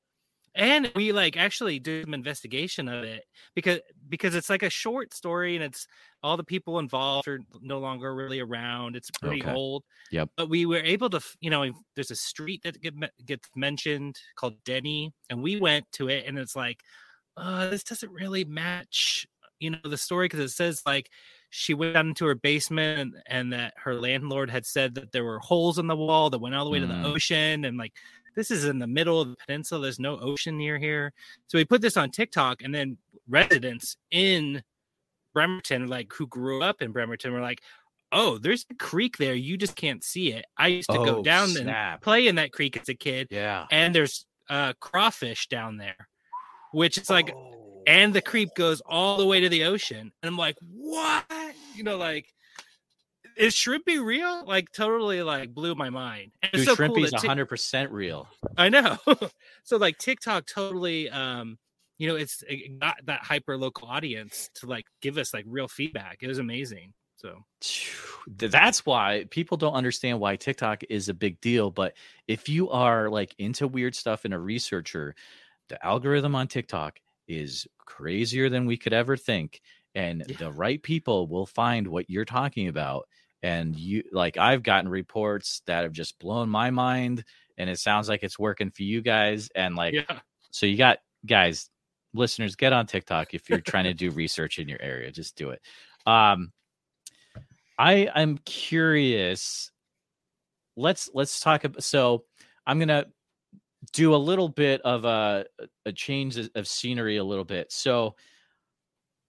[0.55, 5.13] and we like actually do some investigation of it because because it's like a short
[5.13, 5.87] story, and it's
[6.23, 8.95] all the people involved are no longer really around.
[8.95, 9.53] It's pretty okay.
[9.53, 9.83] old.
[10.13, 10.31] Yep.
[10.37, 12.95] But we were able to, you know, there's a street that get,
[13.27, 16.79] gets mentioned called Denny, and we went to it, and it's like,
[17.37, 19.27] uh, this doesn't really match,
[19.59, 21.11] you know, the story because it says like
[21.57, 25.25] she went down into her basement and, and, that her landlord had said that there
[25.25, 26.83] were holes in the wall that went all the way mm.
[26.83, 27.05] to the mm.
[27.05, 27.93] ocean and like
[28.35, 31.13] this is in the middle of the peninsula there's no ocean near here
[31.47, 34.63] so we put this on tiktok and then residents in
[35.33, 37.61] bremerton like who grew up in bremerton were like
[38.11, 41.23] oh there's a creek there you just can't see it i used to oh, go
[41.23, 41.95] down snap.
[41.95, 46.09] and play in that creek as a kid yeah and there's uh crawfish down there
[46.75, 47.55] which is like oh
[47.87, 50.13] and the creep goes all the way to the ocean.
[50.23, 51.25] And I'm like, what?
[51.75, 52.33] You know, like,
[53.37, 54.45] is Shrimpy real?
[54.47, 56.33] Like, totally, like, blew my mind.
[56.43, 58.29] And Dude, so Shrimpy's cool 100% real.
[58.57, 58.99] I know.
[59.65, 61.59] so, like, TikTok totally, um,
[61.99, 65.69] you know, it's it got that hyper local audience to like give us like real
[65.69, 66.19] feedback.
[66.23, 66.93] It was amazing.
[67.17, 67.45] So
[68.27, 71.71] that's why people don't understand why TikTok is a big deal.
[71.71, 71.95] But
[72.27, 75.15] if you are like into weird stuff and a researcher,
[75.69, 76.99] the algorithm on TikTok
[77.29, 79.61] is crazier than we could ever think
[79.95, 80.37] and yeah.
[80.37, 83.07] the right people will find what you're talking about
[83.43, 87.25] and you like i've gotten reports that have just blown my mind
[87.57, 90.19] and it sounds like it's working for you guys and like yeah.
[90.51, 91.71] so you got guys
[92.13, 95.51] listeners get on tiktok if you're trying to do research in your area just do
[95.51, 95.61] it
[96.07, 96.53] um
[97.79, 99.71] i i'm curious
[100.77, 102.25] let's let's talk about so
[102.67, 103.07] i'm gonna
[103.93, 105.47] do a little bit of a
[105.87, 107.73] a change of scenery a little bit.
[107.73, 108.15] So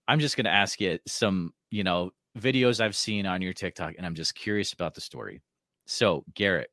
[0.07, 3.95] I'm just going to ask you some, you know, videos I've seen on your TikTok
[3.97, 5.41] and I'm just curious about the story.
[5.87, 6.69] So, Garrett,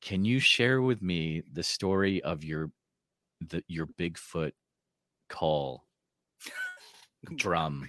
[0.00, 2.70] can you share with me the story of your
[3.40, 4.52] the your Bigfoot
[5.28, 5.84] call
[7.36, 7.88] drum?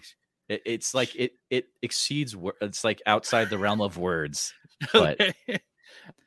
[0.50, 4.54] It, it's like it it exceeds it's like outside the realm of words.
[4.92, 5.18] But.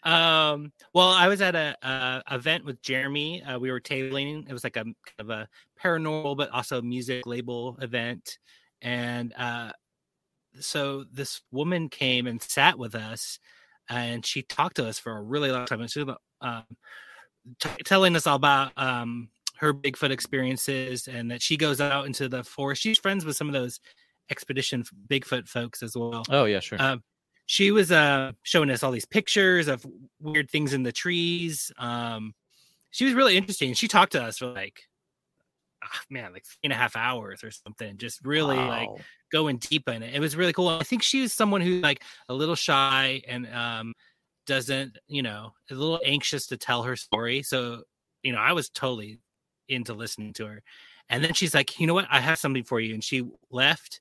[0.02, 3.42] Um, well, I was at a, a event with Jeremy.
[3.42, 4.48] Uh, we were tabling.
[4.48, 5.48] It was like a kind of a
[5.82, 8.38] paranormal, but also music label event.
[8.82, 9.72] And uh,
[10.60, 13.38] so this woman came and sat with us,
[13.88, 15.80] and she talked to us for a really long time.
[15.80, 16.64] And she was um,
[17.58, 22.28] t- telling us all about um, her Bigfoot experiences and that she goes out into
[22.28, 22.82] the forest.
[22.82, 23.80] She's friends with some of those
[24.30, 26.24] expedition Bigfoot folks as well.
[26.30, 26.80] Oh yeah, sure.
[26.80, 27.02] Um,
[27.46, 29.86] she was uh, showing us all these pictures of
[30.20, 31.72] weird things in the trees.
[31.78, 32.34] Um,
[32.90, 33.72] she was really interesting.
[33.74, 34.82] She talked to us for like,
[35.84, 37.98] oh, man, like three and a half hours or something.
[37.98, 38.68] Just really wow.
[38.68, 38.88] like
[39.30, 40.14] going deep in it.
[40.14, 40.68] It was really cool.
[40.68, 43.94] I think she was someone who's like a little shy and um,
[44.46, 47.42] doesn't, you know, a little anxious to tell her story.
[47.42, 47.82] So,
[48.22, 49.20] you know, I was totally
[49.68, 50.62] into listening to her.
[51.08, 52.08] And then she's like, you know what?
[52.10, 52.94] I have something for you.
[52.94, 54.00] And she left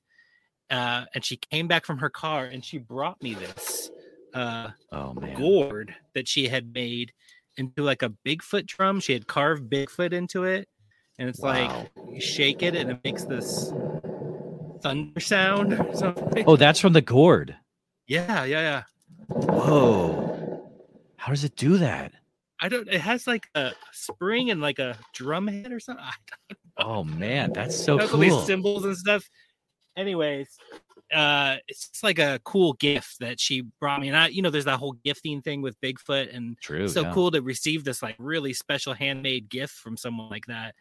[0.70, 3.90] uh, and she came back from her car and she brought me this
[4.34, 5.36] uh, oh, man.
[5.36, 7.12] gourd that she had made
[7.56, 9.00] into like a Bigfoot drum.
[9.00, 10.68] She had carved Bigfoot into it.
[11.18, 11.50] And it's wow.
[11.50, 13.72] like you shake it and it makes this
[14.82, 16.44] thunder sound or something.
[16.46, 17.56] Oh, that's from the gourd.
[18.06, 18.82] Yeah, yeah, yeah.
[19.28, 20.62] Whoa.
[21.16, 22.12] How does it do that?
[22.60, 22.88] I don't.
[22.88, 26.04] It has like a spring and like a drum head or something.
[26.78, 28.20] Oh man, that's so cool.
[28.20, 29.30] These symbols and stuff.
[29.96, 30.48] Anyways,
[31.12, 34.08] uh, it's just like a cool gift that she brought me.
[34.08, 37.12] And I, you know, there's that whole gifting thing with Bigfoot, and True, so yeah.
[37.12, 40.74] cool to receive this like really special handmade gift from someone like that.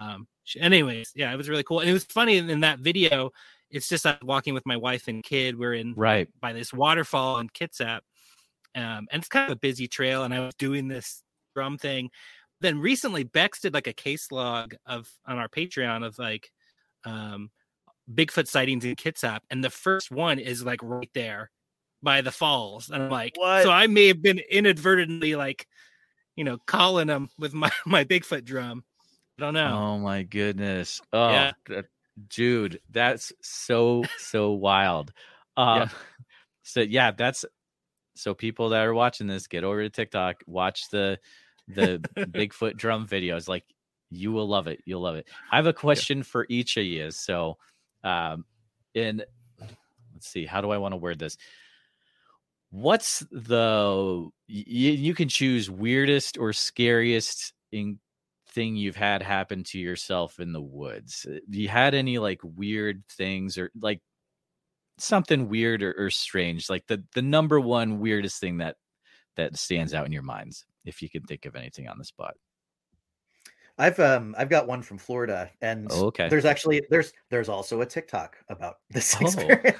[0.00, 0.26] Um,
[0.58, 3.30] anyways, yeah, it was really cool, and it was funny in, in that video.
[3.70, 5.58] It's just like walking with my wife and kid.
[5.58, 8.00] We're in right by this waterfall in Kitsap,
[8.76, 10.22] um, and it's kind of a busy trail.
[10.22, 11.22] And I was doing this
[11.54, 12.10] drum thing.
[12.60, 16.50] Then recently, Bex did like a case log of on our Patreon of like
[17.04, 17.50] um,
[18.12, 21.50] Bigfoot sightings in Kitsap, and the first one is like right there
[22.02, 23.62] by the falls, and I'm like, what?
[23.62, 25.66] so I may have been inadvertently like,
[26.36, 28.84] you know, calling them with my my Bigfoot drum.
[29.38, 29.76] I don't know.
[29.76, 31.00] Oh my goodness!
[31.12, 31.52] Oh, yeah.
[31.68, 31.86] that,
[32.28, 35.12] dude, that's so so wild.
[35.56, 35.88] Um, yeah.
[36.62, 37.44] so yeah, that's
[38.16, 41.18] so people that are watching this, get over to TikTok, watch the
[41.68, 43.48] the Bigfoot drum videos.
[43.48, 43.64] Like
[44.10, 44.80] you will love it.
[44.84, 45.26] You'll love it.
[45.50, 46.24] I have a question yeah.
[46.24, 47.10] for each of you.
[47.10, 47.58] So,
[48.04, 48.44] um,
[48.94, 49.24] in
[50.12, 51.36] let's see, how do I want to word this?
[52.70, 57.98] What's the you, you can choose weirdest or scariest in
[58.50, 61.26] thing you've had happen to yourself in the woods?
[61.48, 64.00] You had any like weird things or like
[64.98, 68.76] something weird or, or strange like the the number one weirdest thing that
[69.36, 72.34] that stands out in your minds if you can think of anything on the spot
[73.78, 76.28] I've um I've got one from Florida, and oh, okay.
[76.28, 79.24] there's actually there's there's also a TikTok about this oh.
[79.26, 79.78] experience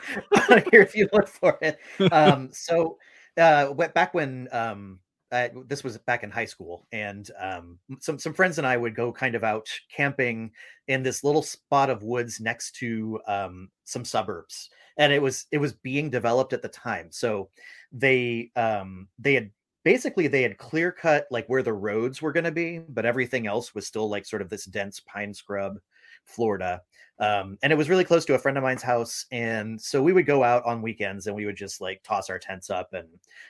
[0.71, 1.79] here if you look for it.
[2.13, 2.99] Um, so
[3.37, 4.99] uh, back when um
[5.35, 8.95] I, this was back in high school, and um, some some friends and I would
[8.95, 10.53] go kind of out camping
[10.87, 15.59] in this little spot of woods next to um, some suburbs, and it was it
[15.59, 17.09] was being developed at the time.
[17.11, 17.51] So
[17.91, 19.51] they um, they had
[19.85, 23.47] basically they had clear cut like where the roads were going to be, but everything
[23.47, 25.79] else was still like sort of this dense pine scrub,
[26.25, 26.83] Florida.
[27.21, 30.13] Um, and it was really close to a friend of mine's house, and so we
[30.13, 33.07] would go out on weekends and we would just like toss our tents up and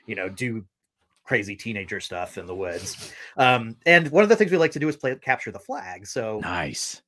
[0.06, 0.66] you know do
[1.24, 3.10] crazy teenager stuff in the woods.
[3.38, 6.06] Um, and one of the things we like to do is play capture the flag.
[6.06, 7.00] So nice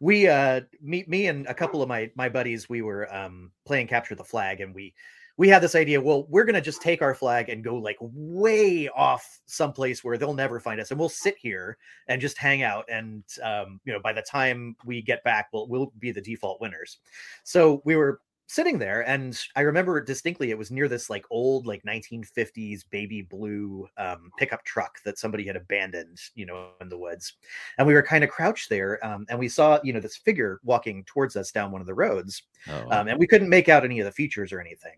[0.00, 3.86] we uh me me and a couple of my my buddies we were um playing
[3.86, 4.94] capture the flag and we
[5.36, 7.96] we had this idea well we're going to just take our flag and go like
[8.00, 11.76] way off someplace where they'll never find us and we'll sit here
[12.08, 15.68] and just hang out and um you know by the time we get back we'll
[15.68, 16.98] we'll be the default winners
[17.42, 21.66] so we were sitting there and i remember distinctly it was near this like old
[21.66, 26.98] like 1950s baby blue um, pickup truck that somebody had abandoned you know in the
[26.98, 27.32] woods
[27.78, 30.60] and we were kind of crouched there um, and we saw you know this figure
[30.62, 32.86] walking towards us down one of the roads oh.
[32.90, 34.96] um, and we couldn't make out any of the features or anything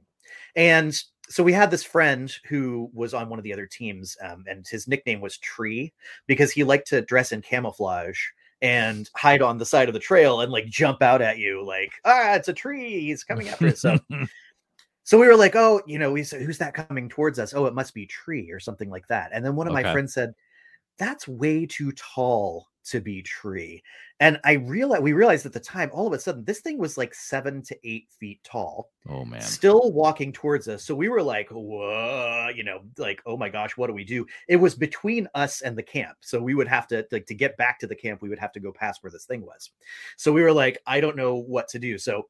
[0.54, 4.44] and so we had this friend who was on one of the other teams um,
[4.48, 5.92] and his nickname was tree
[6.26, 8.18] because he liked to dress in camouflage
[8.62, 11.92] and hide on the side of the trail and like jump out at you like
[12.04, 13.98] ah it's a tree he's coming after us so
[15.06, 17.54] so we were like oh you know we said who's that coming towards us?
[17.54, 19.30] Oh it must be tree or something like that.
[19.32, 19.84] And then one of okay.
[19.84, 20.34] my friends said
[20.98, 23.82] that's way too tall to be tree
[24.20, 26.96] and i realized we realized at the time all of a sudden this thing was
[26.96, 29.40] like seven to eight feet tall oh man.
[29.40, 33.76] still walking towards us so we were like whoa you know like oh my gosh
[33.76, 34.24] what do we do?
[34.48, 37.56] It was between us and the camp so we would have to like to get
[37.56, 39.70] back to the camp we would have to go past where this thing was
[40.16, 42.28] so we were like i don't know what to do so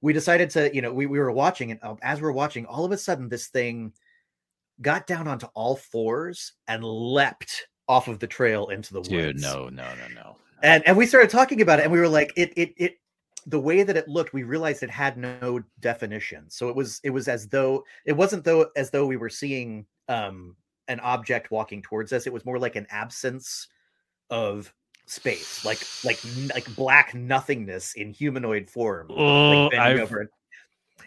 [0.00, 2.66] we decided to you know we, we were watching and um, as we we're watching
[2.66, 3.92] all of a sudden this thing
[4.80, 9.42] got down onto all fours and leapt off of the trail into the Dude, woods.
[9.42, 10.36] no, no, no, no.
[10.62, 12.94] And and we started talking about it, and we were like, it it it
[13.46, 16.48] the way that it looked, we realized it had no definition.
[16.48, 19.86] So it was it was as though it wasn't though as though we were seeing
[20.08, 20.56] um
[20.88, 22.26] an object walking towards us.
[22.26, 23.66] It was more like an absence
[24.30, 24.72] of
[25.06, 26.20] space, like like
[26.54, 29.08] like black nothingness in humanoid form.
[29.10, 30.30] Oh, like over.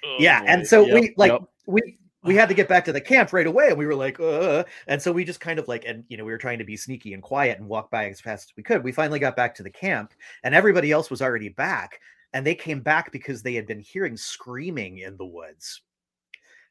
[0.03, 1.41] Oh, yeah, and so Yep, we like yep.
[1.66, 4.19] we we had to get back to the camp right away, and we were like,
[4.19, 6.65] uh, and so we just kind of like, and you know, we were trying to
[6.65, 8.84] be sneaky and quiet and walk by as fast as we could.
[8.84, 10.13] We finally got back to the camp,
[10.43, 11.99] and everybody else was already back,
[12.34, 15.82] and they came back because they had been hearing screaming in the woods.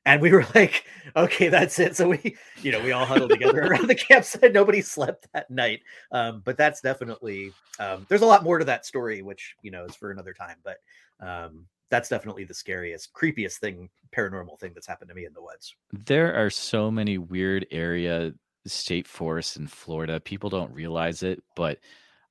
[0.06, 0.84] And we were like,
[1.16, 1.96] okay, that's it.
[1.96, 4.52] So we, you know, we all huddled together around the campsite.
[4.52, 5.80] Nobody slept that night.
[6.12, 9.84] Um, but that's definitely, um, there's a lot more to that story, which, you know,
[9.84, 10.56] is for another time.
[10.62, 10.76] But
[11.20, 15.40] um, that's definitely the scariest, creepiest thing, paranormal thing that's happened to me in the
[15.40, 15.76] woods.
[15.92, 18.32] There are so many weird area
[18.66, 20.18] state forests in Florida.
[20.18, 21.78] People don't realize it, but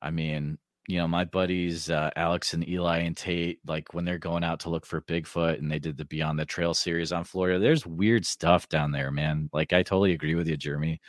[0.01, 0.57] I mean,
[0.89, 4.59] you know, my buddies uh, Alex and Eli and Tate, like when they're going out
[4.61, 7.57] to look for Bigfoot, and they did the Beyond the Trail series on Florida.
[7.57, 9.49] There's weird stuff down there, man.
[9.53, 10.99] Like I totally agree with you, Jeremy.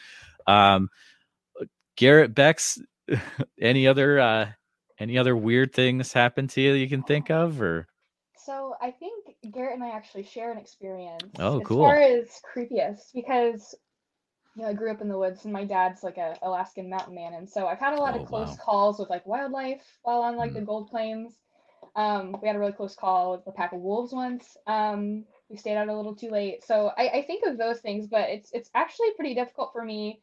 [0.46, 0.90] Um,
[1.96, 2.78] Garrett Bex,
[3.61, 4.46] any other uh,
[5.00, 7.88] any other weird things happen to you that you can think of, or
[8.45, 11.34] So I think Garrett and I actually share an experience.
[11.38, 11.78] Oh, as cool.
[11.78, 13.74] far as creepiest, because
[14.55, 17.14] you know I grew up in the woods, and my dad's like a Alaskan mountain
[17.14, 18.57] man, and so I've had a lot Oh, of close wow.
[18.57, 20.66] calls with like wildlife while on like the Mm.
[20.66, 21.38] Gold Plains.
[21.97, 24.57] Um, we had a really close call with a pack of wolves once.
[24.66, 28.07] Um, we stayed out a little too late, so I, I think of those things,
[28.09, 30.20] but it's it's actually pretty difficult for me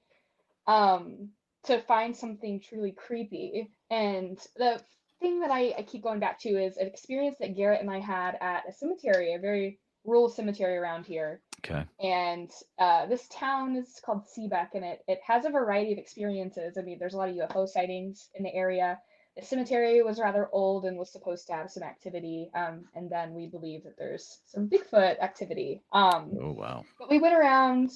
[0.67, 1.29] um,
[1.63, 3.69] to find something truly creepy.
[3.89, 4.81] And the
[5.21, 7.99] thing that I, I keep going back to is an experience that Garrett and I
[7.99, 11.41] had at a cemetery, a very rural cemetery around here.
[11.63, 12.49] okay, And
[12.79, 16.77] uh, this town is called Seabeck, and it, it has a variety of experiences.
[16.77, 18.99] I mean, there's a lot of UFO sightings in the area.
[19.37, 22.49] The cemetery was rather old and was supposed to have some activity.
[22.53, 25.83] Um, and then we believe that there's some Bigfoot activity.
[25.93, 27.91] Um, oh wow, but we went around,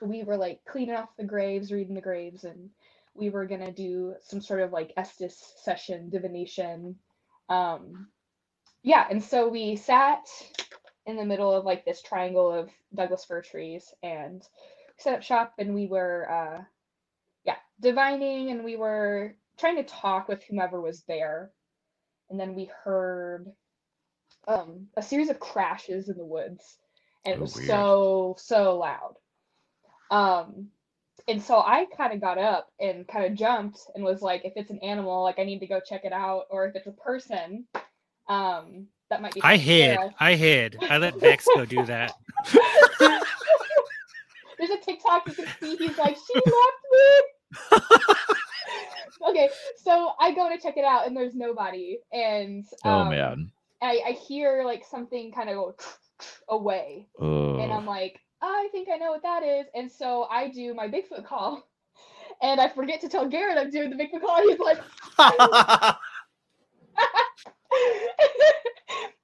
[0.00, 2.70] we were like cleaning off the graves, reading the graves, and
[3.14, 6.96] we were gonna do some sort of like Estes session, divination.
[7.48, 8.08] Um,
[8.82, 10.26] yeah, and so we sat
[11.06, 14.42] in the middle of like this triangle of Douglas fir trees and
[14.98, 16.62] set up shop, and we were, uh,
[17.44, 21.52] yeah, divining, and we were trying to talk with whomever was there,
[22.30, 23.46] and then we heard
[24.48, 26.78] um, a series of crashes in the woods,
[27.24, 27.68] and it Oh, was weird.
[27.68, 29.16] so so loud.
[30.10, 30.70] Um,
[31.28, 34.52] and so I kind of got up and kind of jumped and was like, if
[34.56, 36.92] it's an animal, like I need to go check it out, or if it's a
[36.92, 37.66] person,
[38.28, 39.42] um, that might be.
[39.42, 39.96] I hid.
[39.96, 40.14] care.
[40.18, 40.76] I hid.
[40.82, 42.12] I let Bex go do that.
[44.58, 45.76] There's a TikTok you can see.
[45.76, 47.78] He's like, she left me.
[49.28, 53.50] okay, so I go to check it out, and there's nobody, and oh um, man,
[53.82, 55.74] I, I hear like something kind of go
[56.48, 60.48] away, and I'm oh, like, I think I know what that is, and so I
[60.48, 61.66] do my Bigfoot call,
[62.42, 64.36] and I forget to tell Garrett I'm doing the Bigfoot call.
[64.36, 64.78] and He's like,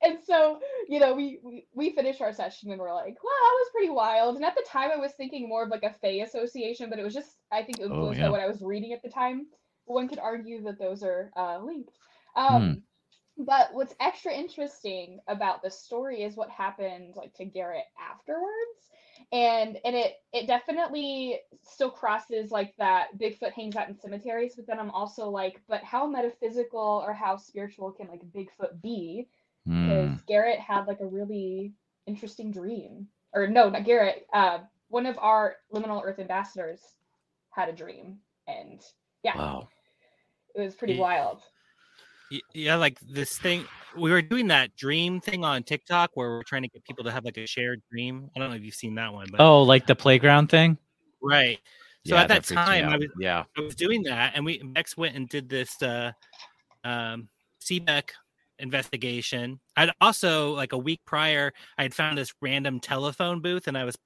[0.03, 0.59] and so
[0.89, 3.91] you know we, we we finish our session and we're like well that was pretty
[3.91, 4.37] wild.
[4.37, 7.05] And at the time i was thinking more of like a fey association but it
[7.05, 8.27] was just i think influenced yeah.
[8.27, 9.47] by what i was reading at the time.
[9.85, 11.97] One could argue that those are uh, linked.
[12.37, 12.83] Um
[13.39, 18.91] but what's extra interesting about the story is what happened like to garrett afterwards
[19.33, 24.67] and and it it definitely still crosses like that bigfoot hangs out in cemeteries but
[24.67, 29.29] then i'm also like but how metaphysical or how spiritual can like bigfoot be?
[29.85, 30.25] Because Hmm.
[30.27, 31.75] garrett had like a really
[32.07, 34.59] interesting dream or no not garrett uh
[34.89, 36.97] one of our liminal earth ambassadors
[37.51, 38.83] had a dream and
[39.23, 39.35] yeah.
[39.35, 39.69] Wow,
[40.55, 41.43] it was pretty wild
[42.55, 43.65] Yeah, like this thing.
[43.97, 47.11] We were doing that dream thing on TikTok where we're trying to get people to
[47.11, 48.31] have like a shared dream.
[48.37, 50.79] I don't know if you've seen that one, but oh, like the playground thing.
[51.23, 51.59] right.
[52.07, 54.63] So Yeah, at that, me time, I was yeah, I was doing that, and we
[54.63, 56.13] Bex went and did this uh,
[56.85, 57.29] um,
[57.63, 58.11] Seabeck
[58.59, 59.61] investigation.
[59.77, 63.85] I'd also like a week prior, I had found this random telephone booth, and I
[63.85, 63.97] was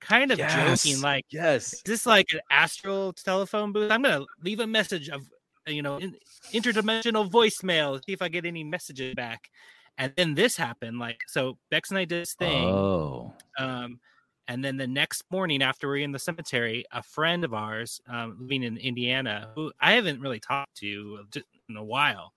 [0.00, 3.90] kind of joking, like, yes, "Is this like an astral telephone booth?
[3.90, 5.28] I'm gonna leave a message of
[5.66, 6.16] you know in,
[6.52, 9.50] interdimensional voicemail, see if I get any messages back."
[9.98, 11.58] And then this happened, like so.
[11.70, 12.68] Bex and I did this thing.
[12.68, 14.00] Oh, Um,
[14.48, 18.00] and then the next morning, after we were in the cemetery, a friend of ours
[18.08, 21.26] um, living in Indiana, who I haven't really talked to
[21.68, 22.34] in a while,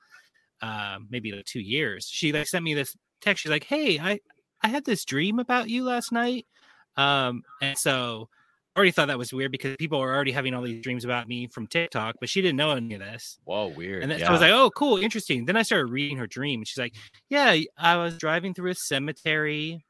[0.62, 3.44] uh, maybe like two years, she like sent me this text.
[3.44, 4.20] She's like, "Hey, I
[4.62, 6.48] I had this dream about you last night,"
[6.98, 8.30] um, and so
[8.78, 11.48] already thought that was weird because people were already having all these dreams about me
[11.48, 13.40] from TikTok, but she didn't know any of this.
[13.44, 14.04] whoa, weird.
[14.04, 14.26] And then yeah.
[14.26, 15.46] so I was like, oh, cool, interesting.
[15.46, 16.60] Then I started reading her dream.
[16.60, 16.94] And she's like,
[17.30, 19.84] yeah, I was driving through a cemetery.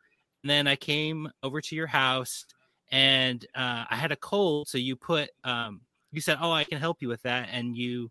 [0.43, 2.45] And then I came over to your house
[2.91, 4.69] and uh, I had a cold.
[4.69, 5.81] So you put, um,
[6.11, 7.49] you said, oh, I can help you with that.
[7.51, 8.09] And you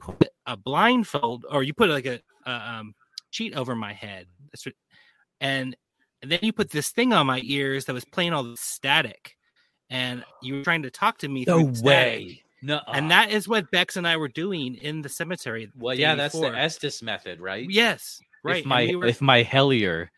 [0.00, 2.94] put a blindfold or you put like a, a um,
[3.30, 4.26] sheet over my head.
[4.50, 4.74] That's what,
[5.40, 5.76] and,
[6.22, 9.35] and then you put this thing on my ears that was playing all the static,
[9.90, 11.44] and you were trying to talk to me.
[11.46, 11.86] No through the static.
[12.26, 12.42] way.
[12.62, 12.80] No.
[12.92, 15.66] And that is what Bex and I were doing in the cemetery.
[15.66, 16.46] the well, day yeah, that's the.
[16.48, 17.66] Estes method, right?
[17.70, 18.58] Yes, right.
[18.60, 20.08] If my we were- if my Hellier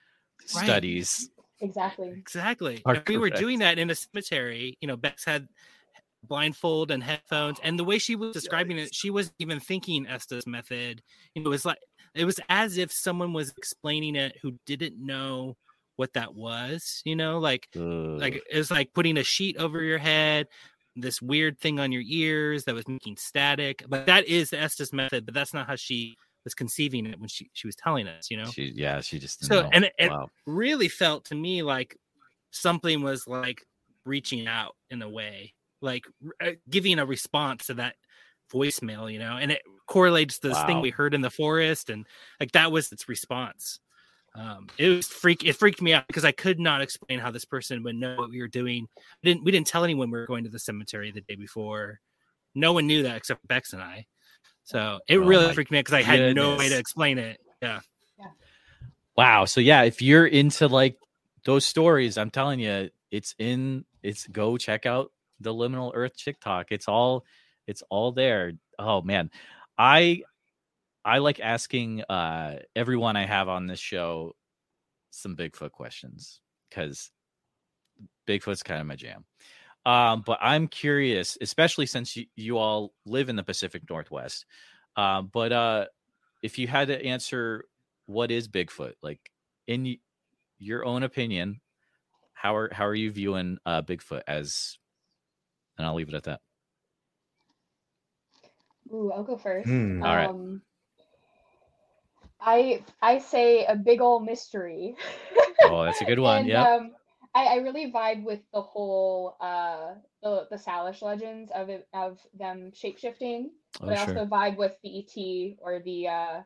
[0.55, 0.65] Right.
[0.65, 2.09] studies Exactly.
[2.11, 2.83] Exactly.
[2.87, 4.79] are And we were doing that in a cemetery.
[4.81, 5.49] You know, Bex had
[6.23, 10.47] blindfold and headphones, and the way she was describing it, she wasn't even thinking Estes
[10.47, 11.03] method.
[11.35, 11.79] You know, it was like
[12.15, 15.57] it was as if someone was explaining it who didn't know
[15.99, 17.03] what that was.
[17.05, 20.49] You know, like like it was like putting a sheet over your head,
[20.97, 23.85] this weird thing on your ears that was making static.
[23.89, 27.29] But that is the Estes method, but that's not how she was conceiving it when
[27.29, 28.31] she she was telling us.
[28.31, 29.71] You know, she yeah, she just So, know.
[29.73, 30.29] and it- it- wow.
[30.47, 31.97] really felt to me like
[32.53, 33.65] something was like
[34.05, 36.07] reaching out in a way, like
[36.41, 37.97] uh, giving a response to that
[38.53, 42.07] voicemail, you know, and it correlates to this thing we heard in the forest, and
[42.41, 43.81] like that was its response.
[44.39, 45.45] Um, it was freak.
[45.45, 48.31] It freaked me out because I could not explain how this person would know what
[48.31, 48.87] we were doing.
[49.23, 52.01] We didn't we didn't tell anyone we were going to the cemetery the day before.
[52.55, 54.07] No one knew that except Bex and I.
[54.63, 57.41] So it Oh really freaked me out because I had no way to explain it.
[57.61, 57.81] Yeah.
[59.17, 59.45] Wow.
[59.47, 60.97] So yeah, if you're into like
[61.45, 65.11] those stories, I'm telling you, it's in it's go check out
[65.41, 66.71] the liminal earth TikTok.
[66.71, 67.25] It's all
[67.67, 68.53] it's all there.
[68.79, 69.31] Oh man.
[69.77, 70.23] I
[71.09, 74.37] I like asking uh everyone I have on this show
[75.11, 77.11] some Bigfoot questions because
[78.27, 79.25] Bigfoot's kind of my jam.
[79.87, 84.45] Um, but I'm curious, especially since you, you all live in the Pacific Northwest.
[84.97, 85.87] Um, but uh
[86.43, 87.65] if you had to answer
[88.07, 88.95] what is Bigfoot?
[89.03, 89.31] Like
[89.67, 89.99] in y-
[90.59, 91.61] your own opinion,
[92.35, 94.79] how are how are you viewing uh Bigfoot as
[95.79, 96.41] and I'll leave it at that.
[98.93, 99.69] Ooh, I'll go first.
[99.69, 100.03] Hmm.
[100.05, 100.31] All right.
[102.41, 104.95] I I say a big old mystery.
[105.65, 106.45] Oh, that's a good one.
[106.49, 106.63] Yeah.
[106.69, 106.93] Um,
[107.35, 112.19] I, I really vibe with the whole uh the the Salish legends of it of
[112.39, 113.47] them shapeshifting,
[113.81, 114.19] but Oh, I sure.
[114.19, 116.41] also vibe with the ET or the uh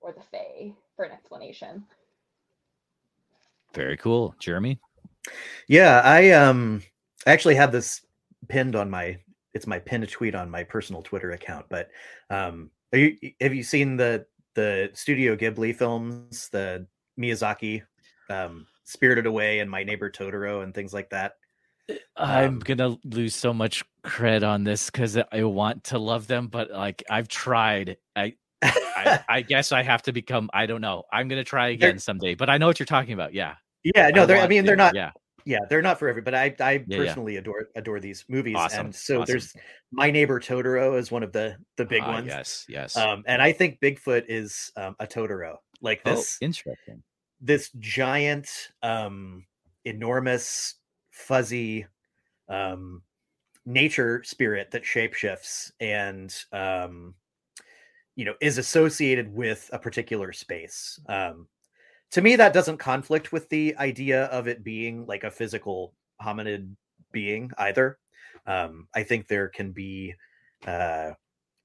[0.00, 1.84] or the Fae for an explanation.
[3.74, 4.34] Very cool.
[4.38, 4.78] Jeremy?
[5.68, 6.82] Yeah, I um
[7.26, 8.04] I actually have this
[8.48, 9.18] pinned on my
[9.54, 11.66] it's my pinned tweet on my personal Twitter account.
[11.68, 11.88] But
[12.30, 14.26] um are you have you seen the
[14.56, 16.86] the Studio Ghibli films, the
[17.20, 17.82] Miyazaki,
[18.28, 21.34] um, Spirited Away and My Neighbor Totoro and things like that?
[22.16, 26.48] I'm Um, gonna lose so much cred on this because I want to love them,
[26.48, 27.96] but like I've tried.
[28.16, 30.50] I I, I guess I have to become.
[30.52, 31.04] I don't know.
[31.12, 32.34] I'm gonna try again someday.
[32.34, 33.34] But I know what you're talking about.
[33.34, 33.54] Yeah.
[33.94, 35.12] yeah, no, they're I mean to, they're not Yeah.
[35.46, 36.36] Yeah, they're not for everybody.
[36.36, 36.98] I I yeah.
[36.98, 38.56] personally adore adore these movies.
[38.56, 38.86] Awesome.
[38.86, 39.32] And so awesome.
[39.32, 39.54] there's
[39.92, 42.26] My Neighbor Totoro is one of the the big Ah, ones.
[42.26, 42.66] Yes.
[42.68, 42.96] Yes.
[42.96, 45.56] Um, and I think Bigfoot is um, a Totoro.
[45.80, 47.02] Like oh, this interesting.
[47.40, 48.50] this giant,
[48.82, 49.46] um,
[49.84, 50.74] enormous,
[51.12, 51.86] fuzzy
[52.48, 53.02] um,
[53.64, 57.14] nature spirit that shapeshifts and um,
[58.16, 60.98] you know is associated with a particular space.
[61.08, 61.46] Um,
[62.12, 66.74] to me, that doesn't conflict with the idea of it being like a physical hominid
[67.12, 67.98] being either.
[68.46, 70.14] Um, I think there can be
[70.66, 71.12] uh,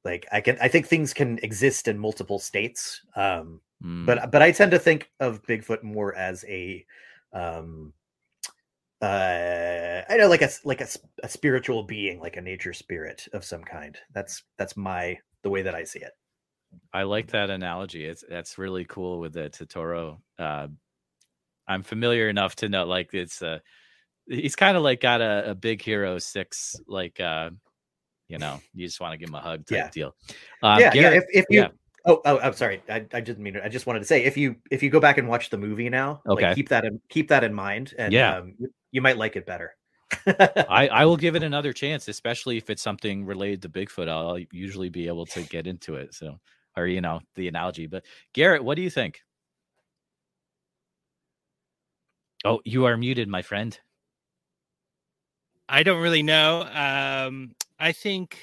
[0.04, 3.02] like I can I think things can exist in multiple states.
[3.16, 6.86] Um, Mm, but but I tend to think of Bigfoot more as a
[7.34, 7.94] um
[9.02, 10.88] uh I know like a like a,
[11.24, 15.64] a spiritual being like a nature spirit of some kind that's that's my the way
[15.64, 16.12] that I see it
[16.93, 18.05] I like that analogy.
[18.05, 20.17] It's that's really cool with the Totoro.
[20.38, 20.67] Uh,
[21.67, 23.59] I'm familiar enough to know like it's uh
[24.28, 27.49] he's kind of like got a, a big hero six like uh
[28.28, 29.89] you know you just want to give him a hug type Yeah.
[29.89, 30.15] deal.
[30.61, 31.69] Um, yeah yeah if, if you yeah.
[32.05, 34.38] oh oh I'm sorry I, I didn't mean to, I just wanted to say if
[34.38, 36.47] you if you go back and watch the movie now Okay.
[36.47, 38.38] like keep that in keep that in mind and Yeah.
[38.38, 39.76] um, you, you might like it better
[40.28, 44.09] I, I will give it another chance, especially if it's something related to Bigfoot.
[44.09, 46.13] I'll usually be able to get into it.
[46.13, 46.39] So,
[46.78, 47.88] or you know, the analogy.
[47.88, 49.22] But Garrett, what do you think?
[52.45, 53.80] Oh, you are muted, my friend.
[55.69, 56.63] I don't really know.
[56.63, 58.38] Um, I think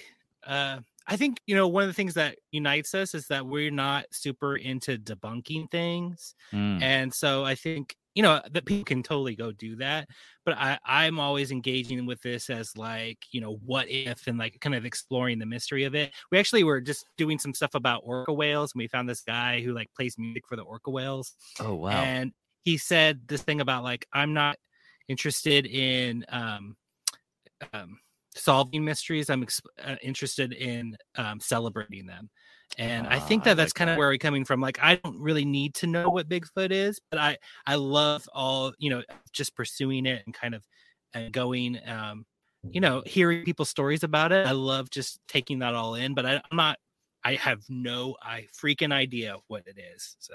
[0.44, 3.70] uh, I think you know one of the things that unites us is that we're
[3.70, 9.02] not super into debunking things, Mm, and so I think you know that people can
[9.04, 10.08] totally go do that.
[10.44, 14.58] But I I'm always engaging with this as like you know what if and like
[14.60, 16.12] kind of exploring the mystery of it.
[16.32, 19.62] We actually were just doing some stuff about orca whales, and we found this guy
[19.62, 22.12] who like plays music for the orca whales, Oh wow.
[22.12, 22.32] and
[22.64, 24.58] he said this thing about like i'm not
[25.08, 26.76] interested in um,
[27.72, 27.98] um
[28.36, 32.30] solving mysteries i'm ex- uh, interested in um celebrating them
[32.76, 34.60] And I Ah, think I that that's like kind of where we're coming from.
[34.60, 38.72] Like, I don't really need to know what Bigfoot is, but I I love all
[38.78, 39.02] you know
[39.32, 40.66] just pursuing it and kind of
[41.14, 41.78] and going.
[41.88, 42.26] Um,
[42.70, 44.46] you know, hearing people's stories about it.
[44.46, 46.78] I love just taking that all in, but I, I'm not.
[47.24, 50.16] I have no I freaking idea what it is.
[50.18, 50.34] So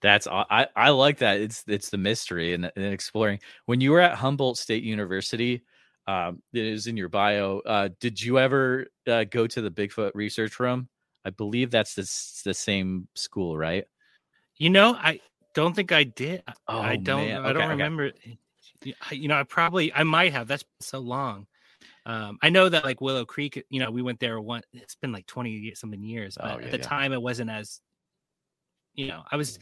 [0.00, 1.40] That's I I like that.
[1.40, 3.40] It's it's the mystery and, and exploring.
[3.66, 5.64] When you were at Humboldt State University,
[6.06, 7.58] um, it is in your bio.
[7.60, 10.88] Uh, did you ever uh, go to the Bigfoot research room?
[11.24, 12.02] I believe that's the
[12.44, 13.86] the same school, right?
[14.56, 15.20] you know, I
[15.54, 16.42] don't think I did.
[16.46, 17.26] I- I Oh, don't.
[17.28, 17.44] man.
[17.44, 17.70] I don't okay.
[17.70, 18.12] remember.
[19.10, 20.46] You know, I probably I might have.
[20.48, 21.46] That's so long.
[22.06, 23.64] Um, I know that like Willow Creek.
[23.70, 24.62] You know, we went there one.
[24.72, 26.84] It's been like twenty something years, Oh, yeah, at the yeah.
[26.84, 27.80] time it wasn't as.
[28.94, 29.58] You know, I was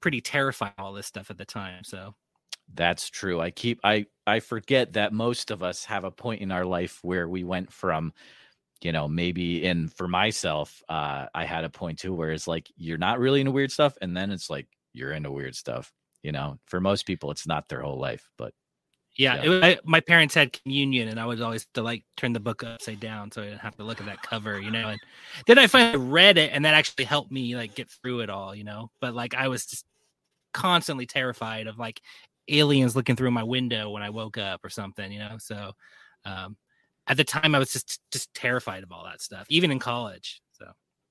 [0.00, 1.84] pretty terrified of all this stuff at the time.
[1.84, 2.14] So
[2.74, 3.40] That's true.
[3.40, 6.98] I keep I I forget that most of us have a point in our life
[7.02, 8.12] where we went from,
[8.82, 12.70] you know, maybe and for myself, uh I had a point too where it's like
[12.76, 15.92] you're not really into weird stuff and then it's like you're into weird stuff.
[16.22, 18.54] You know, for most people it's not their whole life, but
[19.16, 19.48] yeah, Yeah.
[19.48, 22.64] Was, I, my parents had communion, and I was always to like turn the book
[22.64, 24.58] upside down so I didn't have to look at that cover.
[24.60, 25.00] You know, and
[25.46, 28.54] then I finally read it, and that actually helped me like get through it all.
[28.54, 29.86] You know, but like I was just
[30.52, 32.00] constantly terrified of like
[32.48, 35.36] aliens looking through my window when I woke up or something, you know.
[35.38, 35.72] So
[36.24, 36.56] um
[37.06, 40.40] at the time I was just just terrified of all that stuff, even in college.
[40.52, 40.66] So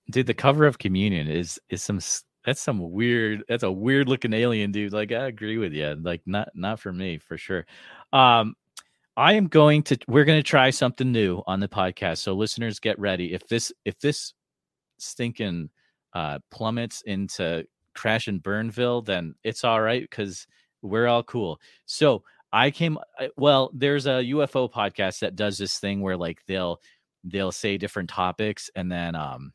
[0.10, 2.00] dude, the cover of Communion is is some
[2.46, 4.94] that's some weird that's a weird looking alien, dude.
[4.94, 5.96] Like I agree with you.
[6.02, 7.66] Like not not for me for sure.
[8.12, 8.56] Um
[9.16, 12.18] I am going to we're going to try something new on the podcast.
[12.20, 13.34] So listeners get ready.
[13.34, 14.34] If this if this
[14.98, 15.70] stinking
[16.14, 20.48] uh plummets into crash and burnville, then it's all right cuz
[20.82, 21.62] we're all cool.
[21.86, 22.24] So
[22.54, 23.00] I came
[23.36, 26.80] well, there's a UFO podcast that does this thing where like they'll
[27.24, 29.54] they'll say different topics and then um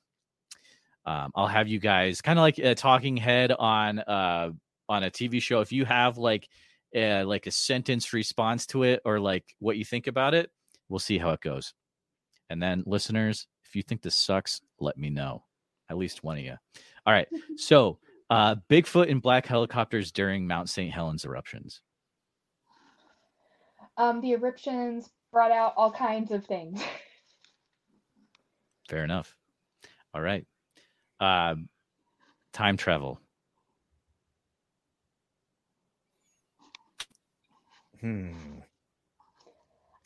[1.06, 4.50] um, I'll have you guys kind of like a talking head on uh
[4.88, 5.60] on a TV show.
[5.60, 6.48] If you have like
[6.94, 10.50] uh, like a sentence response to it or like what you think about it,
[10.88, 11.74] we'll see how it goes.
[12.50, 15.44] And then listeners, if you think this sucks, let me know.
[15.88, 16.56] At least one of you.
[17.06, 17.28] All right.
[17.56, 20.92] So uh Bigfoot and black helicopters during Mount St.
[20.92, 21.80] Helens eruptions.
[23.98, 26.82] Um, the eruptions brought out all kinds of things.
[28.88, 29.36] Fair enough.
[30.14, 30.46] All right.
[31.20, 31.68] Um
[32.52, 33.20] time travel.
[38.00, 38.30] Hmm.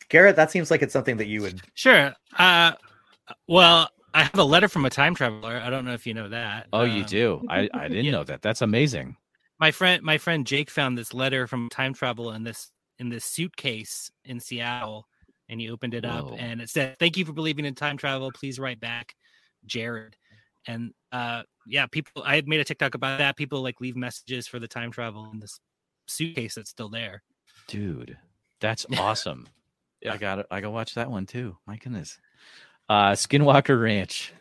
[0.09, 1.61] Garrett, that seems like it's something that you would.
[1.75, 2.13] sure.
[2.37, 2.73] Uh
[3.47, 5.59] well, I have a letter from a time traveler.
[5.63, 6.67] I don't know if you know that.
[6.73, 7.45] Oh, you Um, do.
[7.49, 8.11] I I didn't yeah.
[8.11, 8.41] know that.
[8.41, 9.15] That's amazing.
[9.59, 12.71] my friend my friend Jake found this letter from time travel in this
[13.03, 15.07] in this suitcase in Seattle
[15.49, 18.31] and he opened it up and it said thank you for believing in time travel.
[18.31, 19.13] Please write back
[19.65, 20.15] Jared.
[20.65, 23.35] And uh yeah people I made a TikTok about that.
[23.37, 25.59] People like leave messages for the time travel in this
[26.07, 27.21] suitcase that's still there.
[27.67, 28.17] Dude
[28.61, 29.47] that's awesome.
[30.01, 30.13] Yeah.
[30.13, 31.57] i gotta i gotta watch that one too.
[31.67, 32.17] My goodness.
[32.87, 34.33] Uh skinwalker ranch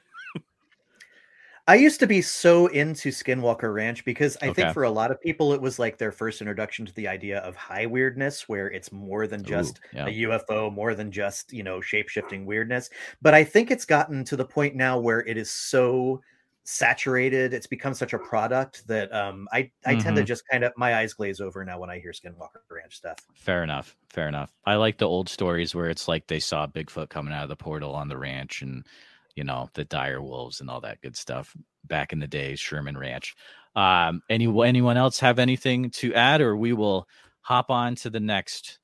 [1.68, 4.50] I used to be so into Skinwalker Ranch because I Okay.
[4.50, 7.38] think for a lot of people it was like their first introduction to the idea
[7.38, 10.08] of high weirdness, where it's more than just Ooh, yeah.
[10.08, 12.90] a UFO, more than just you know shape shifting weirdness.
[13.20, 16.20] But I think it's gotten to the point now where it is so
[16.64, 20.24] saturated, it's become such a product that um, I I tend to Mhm.
[20.24, 23.20] just kind of my eyes glaze over now when I hear Skinwalker Ranch stuff.
[23.34, 27.08] fair enough fair enough i like the old stories where it's like they saw bigfoot
[27.08, 28.86] coming out of the portal on the ranch and
[29.34, 31.54] you know the dire wolves and all that good stuff
[31.86, 33.34] back in the day sherman ranch.
[33.74, 37.08] Um any anyone else have anything to add or we will
[37.40, 38.78] hop on to the next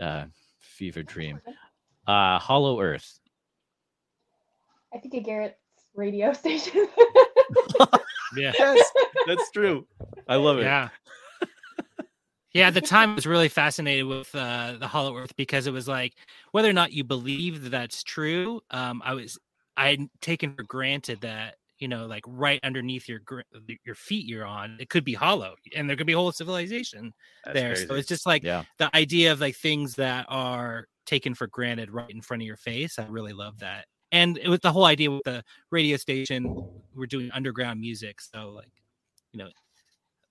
[0.00, 0.24] uh
[0.60, 1.40] fever dream?
[2.06, 3.18] Uh hollow earth.
[4.94, 5.58] I think a Garrett's
[5.94, 6.86] radio station.
[8.36, 8.52] yeah.
[8.58, 8.90] Yes
[9.26, 9.86] that's true.
[10.28, 10.62] I love it.
[10.64, 10.88] Yeah.
[12.52, 15.72] Yeah at the time i was really fascinated with uh the hollow earth because it
[15.72, 16.14] was like
[16.52, 19.38] whether or not you believe that that's true um i was
[19.76, 23.20] i'd taken for granted that you know like right underneath your
[23.84, 27.12] your feet you're on it could be hollow and there could be a whole civilization
[27.44, 27.76] That's there.
[27.76, 28.62] So it's just like yeah.
[28.78, 32.56] the idea of like things that are taken for granted right in front of your
[32.56, 33.86] face i really love that.
[34.12, 36.44] And it was the whole idea with the radio station
[36.94, 38.70] we're doing underground music so like
[39.32, 39.48] you know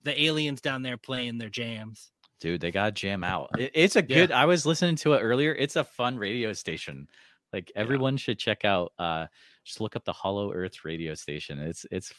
[0.02, 2.10] the aliens down there playing their jams.
[2.40, 3.50] Dude they gotta jam out.
[3.58, 4.16] It- it's a Yeah.
[4.16, 7.06] good i was listening to it earlier it's a fun radio station
[7.54, 9.26] like everyone should check out uh
[9.64, 12.12] just look up the hollow earth radio station it's it's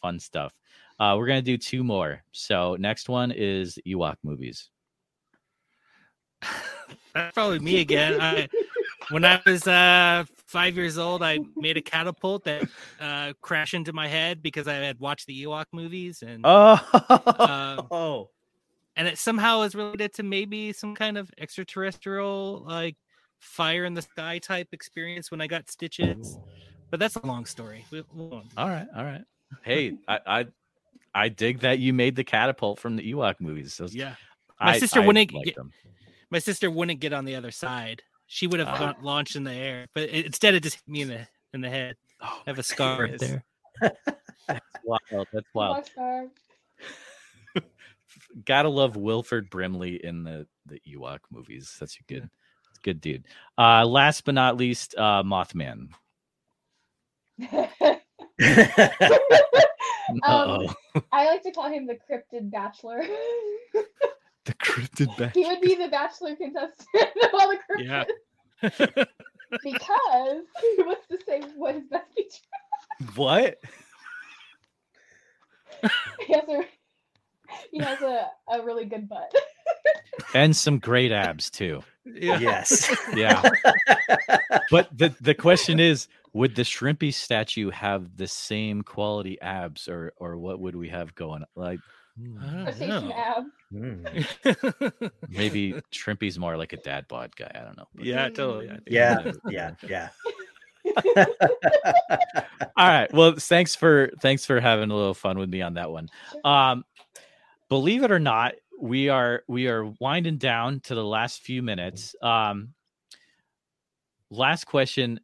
[0.00, 0.54] fun stuff.
[1.00, 4.70] Uh we're gonna do two more so next one is ewok movies.
[7.14, 8.48] That's probably me again I,
[9.10, 12.66] when i was uh five years old, I made a catapult that
[13.00, 18.24] uh, crashed into my head because I had watched the Ewok movies, and Oh, Uh,
[18.96, 22.96] and it somehow is related to maybe some kind of extraterrestrial, like
[23.38, 26.38] fire in the sky type experience when I got stitches.
[26.90, 27.84] But that's a long story.
[27.90, 29.22] We, we won't- all right, all right.
[29.62, 30.46] Hey, I, I
[31.14, 33.76] I dig that you made the catapult from the Ewok movies.
[33.76, 34.14] Those, yeah,
[34.60, 35.72] My I- sister I wouldn't like get- them.
[36.30, 38.02] my sister wouldn't get on the other side.
[38.26, 38.78] She would have Ah.
[38.78, 41.70] gone, launched in the air, but instead it just hit me in the in the
[41.70, 41.96] head.
[42.20, 43.44] Oh, I have a scar right there.
[43.80, 45.26] That's wild.
[45.32, 45.88] That's wild.
[48.44, 51.76] Gotta love Wilford Brimley in the the Ewok movies.
[51.80, 52.37] That's a good, that's a
[52.82, 53.24] good dude.
[53.56, 55.88] Uh, last but not least, uh, Mothman.
[60.22, 60.22] Um,
[60.94, 61.02] Uh-oh.
[61.12, 63.02] I like to call him the cryptid bachelor.
[64.44, 65.34] the cryptid back.
[65.34, 68.06] he would be the bachelor contestant of all the cryptids
[68.62, 69.04] Yeah.
[69.62, 73.12] because he wants to say what his best feature.
[73.16, 73.58] What?
[76.26, 76.64] He has a
[77.70, 79.32] he has a, a really good butt.
[80.34, 81.82] And some great abs too.
[82.04, 82.38] yeah.
[82.38, 82.94] yes.
[83.14, 83.42] Yeah.
[84.70, 90.12] but the the question is, would the Shrimpy statue have the same quality abs, or
[90.16, 91.44] or what would we have going?
[91.54, 91.80] Like,
[92.18, 93.46] I don't know.
[93.72, 95.10] Mm.
[95.28, 97.50] maybe Shrimpy's more like a dad bod guy.
[97.54, 97.88] I don't know.
[97.94, 98.70] But- yeah, totally.
[98.86, 100.08] Yeah, yeah, yeah.
[102.76, 103.12] All right.
[103.12, 106.08] Well, thanks for thanks for having a little fun with me on that one.
[106.44, 106.84] Um,
[107.68, 112.14] believe it or not, we are we are winding down to the last few minutes.
[112.22, 112.74] Um,
[114.30, 115.20] last question: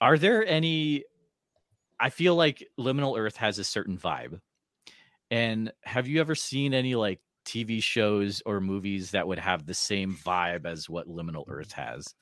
[0.00, 1.04] Are there any?
[2.00, 4.40] I feel like Liminal Earth has a certain vibe,
[5.30, 9.74] and have you ever seen any like TV shows or movies that would have the
[9.74, 12.14] same vibe as what Liminal Earth has?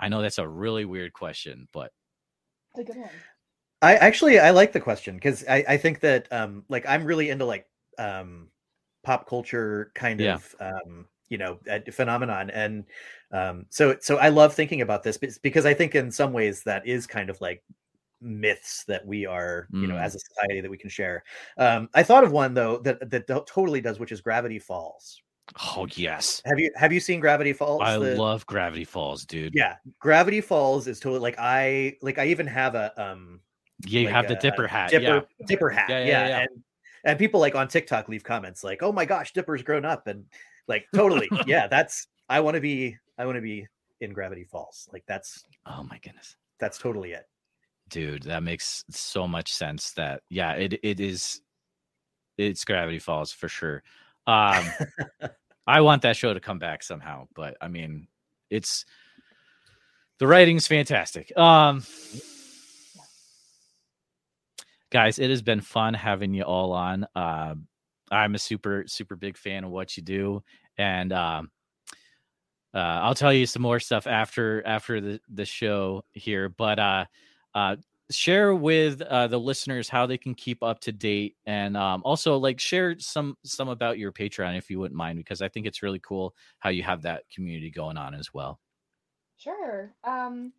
[0.00, 1.92] I know that's a really weird question, but
[2.76, 3.10] It's a good one.
[3.82, 7.28] I actually I like the question because I, I think that um like I'm really
[7.28, 7.66] into like
[7.98, 8.48] um
[9.04, 10.34] pop culture kind Yeah.
[10.34, 12.84] of um you know uh, phenomenon and
[13.32, 16.86] um so so I love thinking about this because I think in some ways that
[16.86, 17.62] is kind of like
[18.20, 20.02] myths that we are you know Mm.
[20.02, 21.24] as a society that we can share.
[21.58, 25.20] Um I thought of one though that that totally does which is Gravity Falls.
[25.74, 26.40] oh yes.
[26.46, 27.82] Have you have you seen Gravity Falls?
[27.84, 29.54] I The- love Gravity Falls, dude.
[29.54, 33.40] yeah Gravity Falls is totally like I like I even have a um
[33.86, 34.90] Yeah, you like have the a- Dipper hat.
[34.90, 35.46] Dipper, yeah.
[35.46, 35.88] Dipper hat.
[35.90, 36.38] Yeah, Yeah, yeah, yeah.
[36.40, 36.62] And
[37.04, 40.24] and people like on TikTok leave comments like, "Oh my gosh, Dipper's grown up," and
[40.68, 41.66] like totally, yeah.
[41.66, 42.96] That's I want to be.
[43.18, 43.66] I want to be
[44.00, 44.88] in Gravity Falls.
[44.92, 46.36] Like that's Oh my goodness.
[46.58, 47.28] that's totally it.
[47.90, 51.40] Dude, that makes so much sense that yeah, it it is
[52.38, 53.82] it's Gravity Falls for sure.
[54.26, 54.64] Um
[55.66, 58.08] I want that show to come back somehow, but I mean,
[58.50, 58.84] it's
[60.18, 61.36] the writing's fantastic.
[61.38, 61.84] Um
[64.94, 67.04] guys, it has been fun having you all on.
[67.16, 67.56] Uh,
[68.12, 70.42] I'm a super super big fan of what you do,
[70.78, 71.50] and um,
[72.72, 76.48] uh, I'll tell you some more stuff after after the the show here.
[76.48, 77.04] But uh,
[77.56, 77.76] uh,
[78.12, 82.36] share with uh, the listeners how they can keep up to date, and um, also
[82.36, 85.82] like share some some about your Patreon if you wouldn't mind, because I think it's
[85.82, 88.60] really cool how you have that community going on as well.
[89.38, 89.92] Sure.
[90.04, 90.52] Um,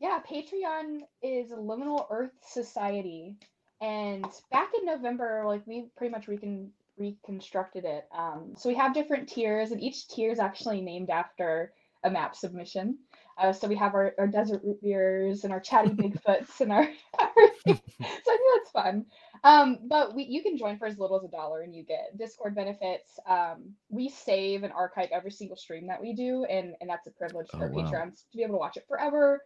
[0.00, 3.36] yeah, Patreon is Liminal Earth Society,
[3.80, 8.06] and back in November, like we pretty much recon reconstructed it.
[8.16, 11.72] Um, so we have different tiers, and each tier is actually named after
[12.04, 12.98] a map submission.
[13.36, 16.84] Uh, so we have our, our desert root beers and our chatty Bigfoots and our,
[17.66, 19.06] so I think that's fun.
[19.42, 22.16] Um, but we you can join for as little as a dollar and you get
[22.16, 23.18] Discord benefits.
[23.28, 27.10] Um, we save and archive every single stream that we do, and and that's a
[27.10, 27.82] privilege for Oh, wow.
[27.84, 29.42] Patreons to be able to watch it forever.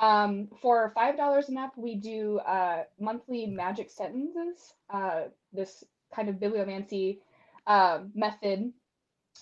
[0.00, 4.74] Um, for five dollars an app, we do uh, monthly magic sentences.
[4.90, 5.84] Uh, this
[6.14, 7.18] kind of bibliomancy
[7.66, 8.72] uh, method,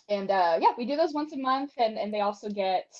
[0.08, 2.94] and uh, yeah, we do those once a month, and and they also get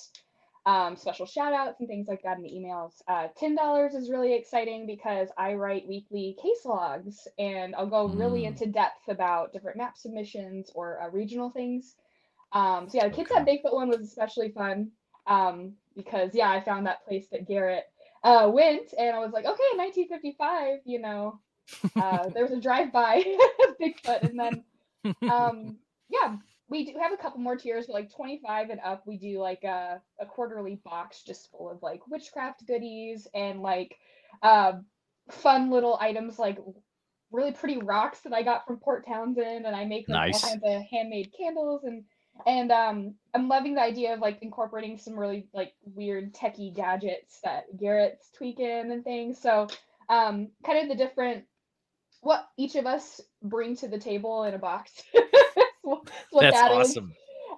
[0.65, 3.01] um, special shout outs and things like that in the emails.
[3.07, 8.45] Uh, $10 is really exciting because I write weekly case logs and I'll go really
[8.45, 8.45] Mm.
[8.45, 11.95] into depth about different map submissions or uh, regional things.
[12.51, 13.35] Um, so yeah, the Kids Okay.
[13.35, 14.91] at Bigfoot one was especially fun
[15.29, 17.85] um, because yeah, I found that place that Garrett
[18.23, 21.39] uh, went and I was like, okay, 1955, you know,
[21.95, 23.23] uh, there was a drive by
[23.81, 24.63] Bigfoot and then
[25.29, 25.77] um
[26.09, 26.35] yeah
[26.67, 29.63] we do have a couple more tiers but like 25 and up we do like
[29.63, 33.95] a, a quarterly box just full of like witchcraft goodies and like
[34.43, 34.73] uh,
[35.31, 36.57] fun little items like
[37.31, 40.43] really pretty rocks that i got from port townsend and i make like Nice.
[40.43, 42.03] all kinds of handmade candles and
[42.45, 47.39] and um, I'm loving the idea of like incorporating some really like weird techie gadgets
[47.43, 49.39] that Garrett's tweaking and things.
[49.39, 49.67] So
[50.09, 51.45] um, kind of the different
[52.21, 54.91] what each of us bring to the table in a box.
[55.81, 56.89] what That's that is.
[56.89, 57.13] awesome.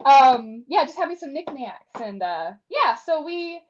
[0.05, 2.95] Um, yeah, just having some knickknacks and uh, yeah.
[2.95, 3.61] So we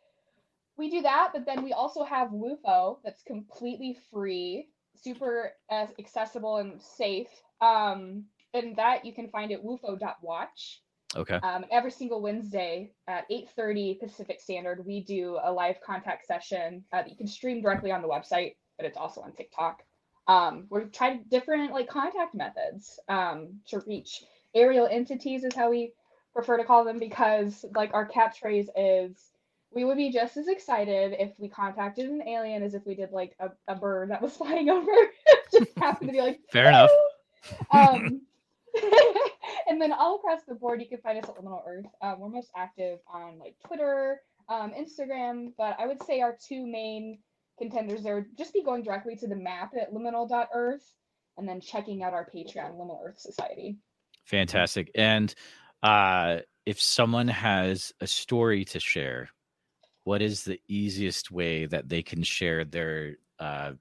[0.78, 6.58] we do that, but then we also have WUFO that's completely free, super uh, accessible
[6.58, 7.28] and safe.
[7.60, 10.82] Um, and that you can find at wufo.watch.
[11.16, 11.36] Okay.
[11.36, 16.98] Um, every single Wednesday at 8:30 Pacific Standard, we do a live contact session uh,
[16.98, 19.84] that you can stream directly on the website, but it's also on TikTok.
[20.28, 24.24] Um, we've tried different like contact methods um, to reach
[24.56, 25.94] aerial entities, is how we
[26.34, 29.32] prefer to call them, because like our catchphrase is,
[29.74, 33.12] we would be just as excited if we contacted an alien as if we did
[33.12, 34.92] like a, a bird that was flying over.
[35.52, 36.90] just happened to be like Fair enough.
[39.72, 41.86] and then all across the board, you can find us at Liminal Earth.
[42.02, 44.20] Um, we're most active on like Twitter,
[44.50, 47.20] um, Instagram, but I would say our two main
[47.58, 50.84] contenders there would just be going directly to the map at liminal.earth
[51.38, 53.78] and then checking out our Patreon, Liminal Earth Society.
[54.26, 54.92] Fantastic.
[54.94, 55.34] And
[55.82, 59.30] uh, if someone has a story to share,
[60.04, 63.72] what is the easiest way that they can share their uh,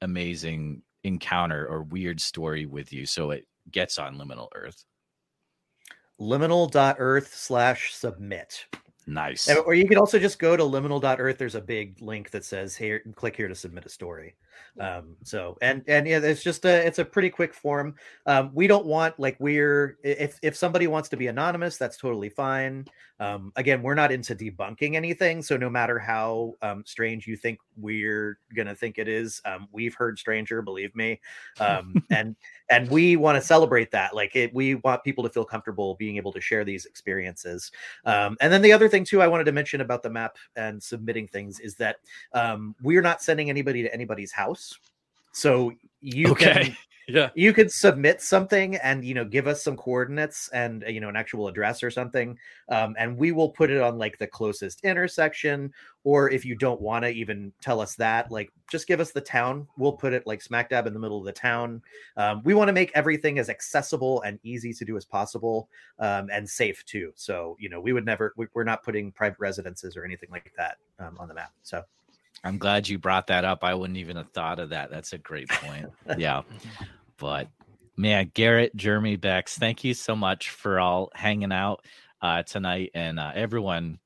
[0.00, 4.84] amazing encounter or weird story with you so it gets on Liminal Earth?
[6.20, 8.66] Liminal.earth slash submit.
[9.06, 9.48] Nice.
[9.48, 11.38] And- Or you can also just go to liminal.earth.
[11.38, 14.36] There's a big link that says here, click here to submit a story.
[14.78, 17.94] Um, so and and yeah, it's just a it's a pretty quick form.
[18.26, 22.28] Um, we don't want like we're if if somebody wants to be anonymous, that's totally
[22.28, 22.86] fine.
[23.18, 27.58] Um, again, we're not into debunking anything, so no matter how um, strange you think
[27.76, 31.20] we're gonna think it is, um, we've heard stranger, believe me,
[31.60, 32.34] um, and
[32.70, 34.14] and we want to celebrate that.
[34.14, 37.70] Like it, we want people to feel comfortable being able to share these experiences.
[38.06, 40.82] Um, and then the other thing too, I wanted to mention about the map and
[40.82, 41.96] submitting things is that
[42.32, 44.49] um, we're not sending anybody to anybody's house.
[45.32, 46.64] So you Okay.
[46.64, 46.76] can
[47.08, 47.30] yeah.
[47.34, 51.08] you could submit something and you know give us some coordinates and uh, you know
[51.08, 52.38] an actual address or something
[52.68, 55.72] um, and we will put it on like the closest intersection
[56.04, 59.20] or if you don't want to even tell us that like just give us the
[59.20, 59.66] town.
[59.76, 61.82] We'll put it like smack dab in the middle of the town.
[62.16, 66.28] Um, we want to make everything as accessible and easy to do as possible um,
[66.32, 67.12] and safe too.
[67.16, 70.52] So you know we would never we, we're not putting private residences or anything like
[70.56, 71.82] that um, on the map so
[72.44, 73.62] I'm glad you brought that up.
[73.62, 74.90] I wouldn't even have thought of that.
[74.90, 75.86] That's a great point.
[76.16, 76.42] yeah.
[77.18, 77.48] But
[77.96, 81.84] man, Garrett, Jeremy, Bex, thank you so much for all hanging out
[82.22, 82.90] uh, tonight.
[82.94, 83.98] And uh, everyone,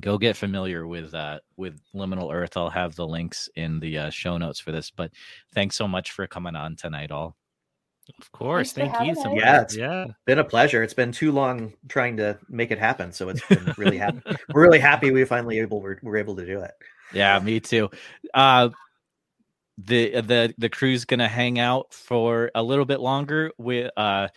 [0.00, 2.56] go get familiar with uh, with Liminal Earth.
[2.56, 4.90] I'll have the links in the uh, show notes for this.
[4.90, 5.12] But
[5.54, 7.36] thanks so much for coming on tonight, all.
[8.18, 8.72] Of course.
[8.72, 9.38] Thanks Thank you so much.
[9.38, 10.06] Yeah, it's- Yeah.
[10.24, 10.82] been a pleasure.
[10.82, 14.20] It's been too long trying to make it happen, so it's been really happy.
[14.52, 16.72] We're really happy we finally able we're, we're able to do it.
[17.12, 17.90] Yeah, me too.
[18.32, 18.70] Uh,
[19.86, 24.28] the the the crew's gonna hang out for a little bit longer with uh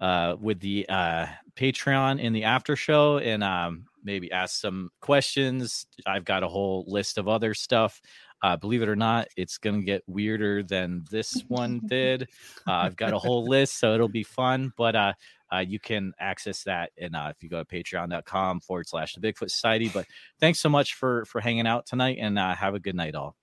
[0.00, 5.86] uh with the uh Patreon in the after show and um maybe ask some questions.
[6.06, 8.00] I've got a whole list of other stuff.
[8.42, 12.22] Uh, believe it or not, it's gonna get weirder than this one did.
[12.66, 14.72] Uh, I've got a whole list, so it'll be fun.
[14.76, 15.12] But uh,
[15.58, 19.50] you can access that and uh, if you go to patreon.com forward slash the Bigfoot
[19.50, 19.90] Society.
[19.92, 20.06] But
[20.38, 23.36] thanks so much for for hanging out tonight and uh, have a good night all.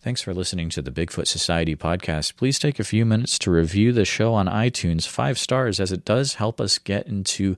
[0.00, 2.36] Thanks for listening to the bigfoot society podcast.
[2.36, 5.08] Please take a few minutes to review the show on itunes.
[5.08, 7.56] Five stars as it does help us get into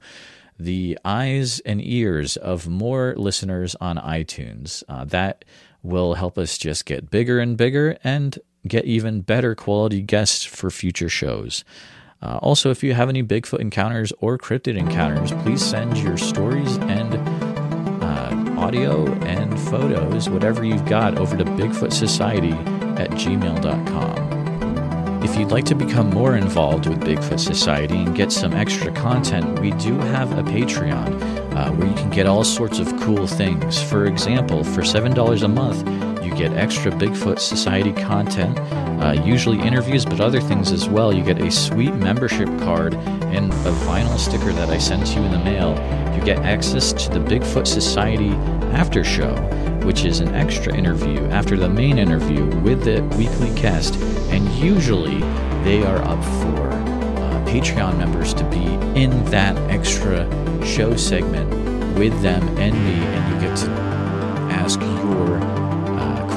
[0.58, 4.82] the eyes and ears of more listeners on itunes.
[4.88, 5.44] Uh, that
[5.82, 10.70] will help us just get bigger and bigger and get even better quality guests for
[10.70, 11.62] future shows
[12.22, 16.76] uh, also, if you have any Bigfoot encounters or cryptid encounters, please send your stories
[16.78, 17.14] and
[18.04, 22.52] uh, audio and photos, whatever you've got, over to Bigfoot Society
[23.00, 24.30] at gmail.com.
[25.22, 29.58] If you'd like to become more involved with Bigfoot Society and get some extra content,
[29.60, 33.82] we do have a Patreon uh, where you can get all sorts of cool things.
[33.82, 38.58] For example, for $7 a month, you get extra Bigfoot Society content,
[39.00, 41.12] uh, usually interviews, but other things as well.
[41.12, 45.24] You get a sweet membership card and a vinyl sticker that I send to you
[45.24, 45.70] in the mail.
[46.14, 48.30] You get access to the Bigfoot Society
[48.72, 49.34] after show,
[49.84, 53.96] which is an extra interview after the main interview with the weekly guest,
[54.30, 55.20] and usually
[55.64, 58.64] they are up for uh, Patreon members to be
[59.00, 60.28] in that extra
[60.64, 61.48] show segment
[61.98, 63.70] with them and me, and you get to
[64.52, 65.59] ask your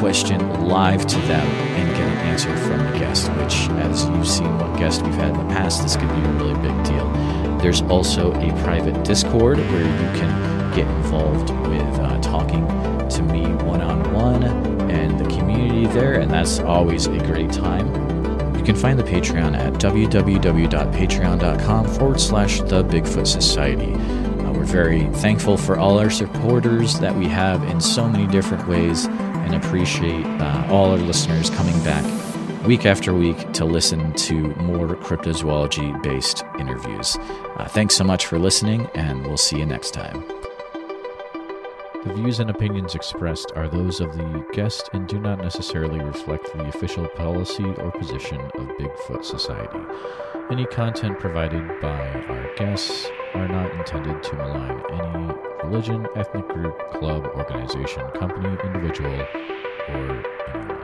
[0.04, 4.54] question live to them and get an answer from the guest, which, as you've seen
[4.58, 7.10] what guest we've had in the past, this could be a really big deal.
[7.60, 12.68] There's also a private Discord where you can get involved with uh, talking
[13.08, 14.44] to me one on one
[14.92, 17.88] and the community there, and that's always a great time.
[18.58, 23.94] You can find the Patreon at www.patreon.com forward slash the Bigfoot Society.
[23.94, 28.68] Uh, we're very thankful for all our supporters that we have in so many different
[28.68, 29.08] ways
[29.44, 32.04] and appreciate uh, all our listeners coming back
[32.66, 37.18] week after week to listen to more cryptozoology based interviews.
[37.58, 40.24] Uh, thanks so much for listening, and we'll see you next time.
[42.06, 46.52] The views and opinions expressed are those of the guest and do not necessarily reflect
[46.54, 49.80] the official policy or position of Bigfoot Society.
[50.52, 56.78] Any content provided by our guests are not intended to malign any religion, ethnic group,
[56.92, 59.26] club, organization, company, individual,
[59.90, 60.83] or anyone.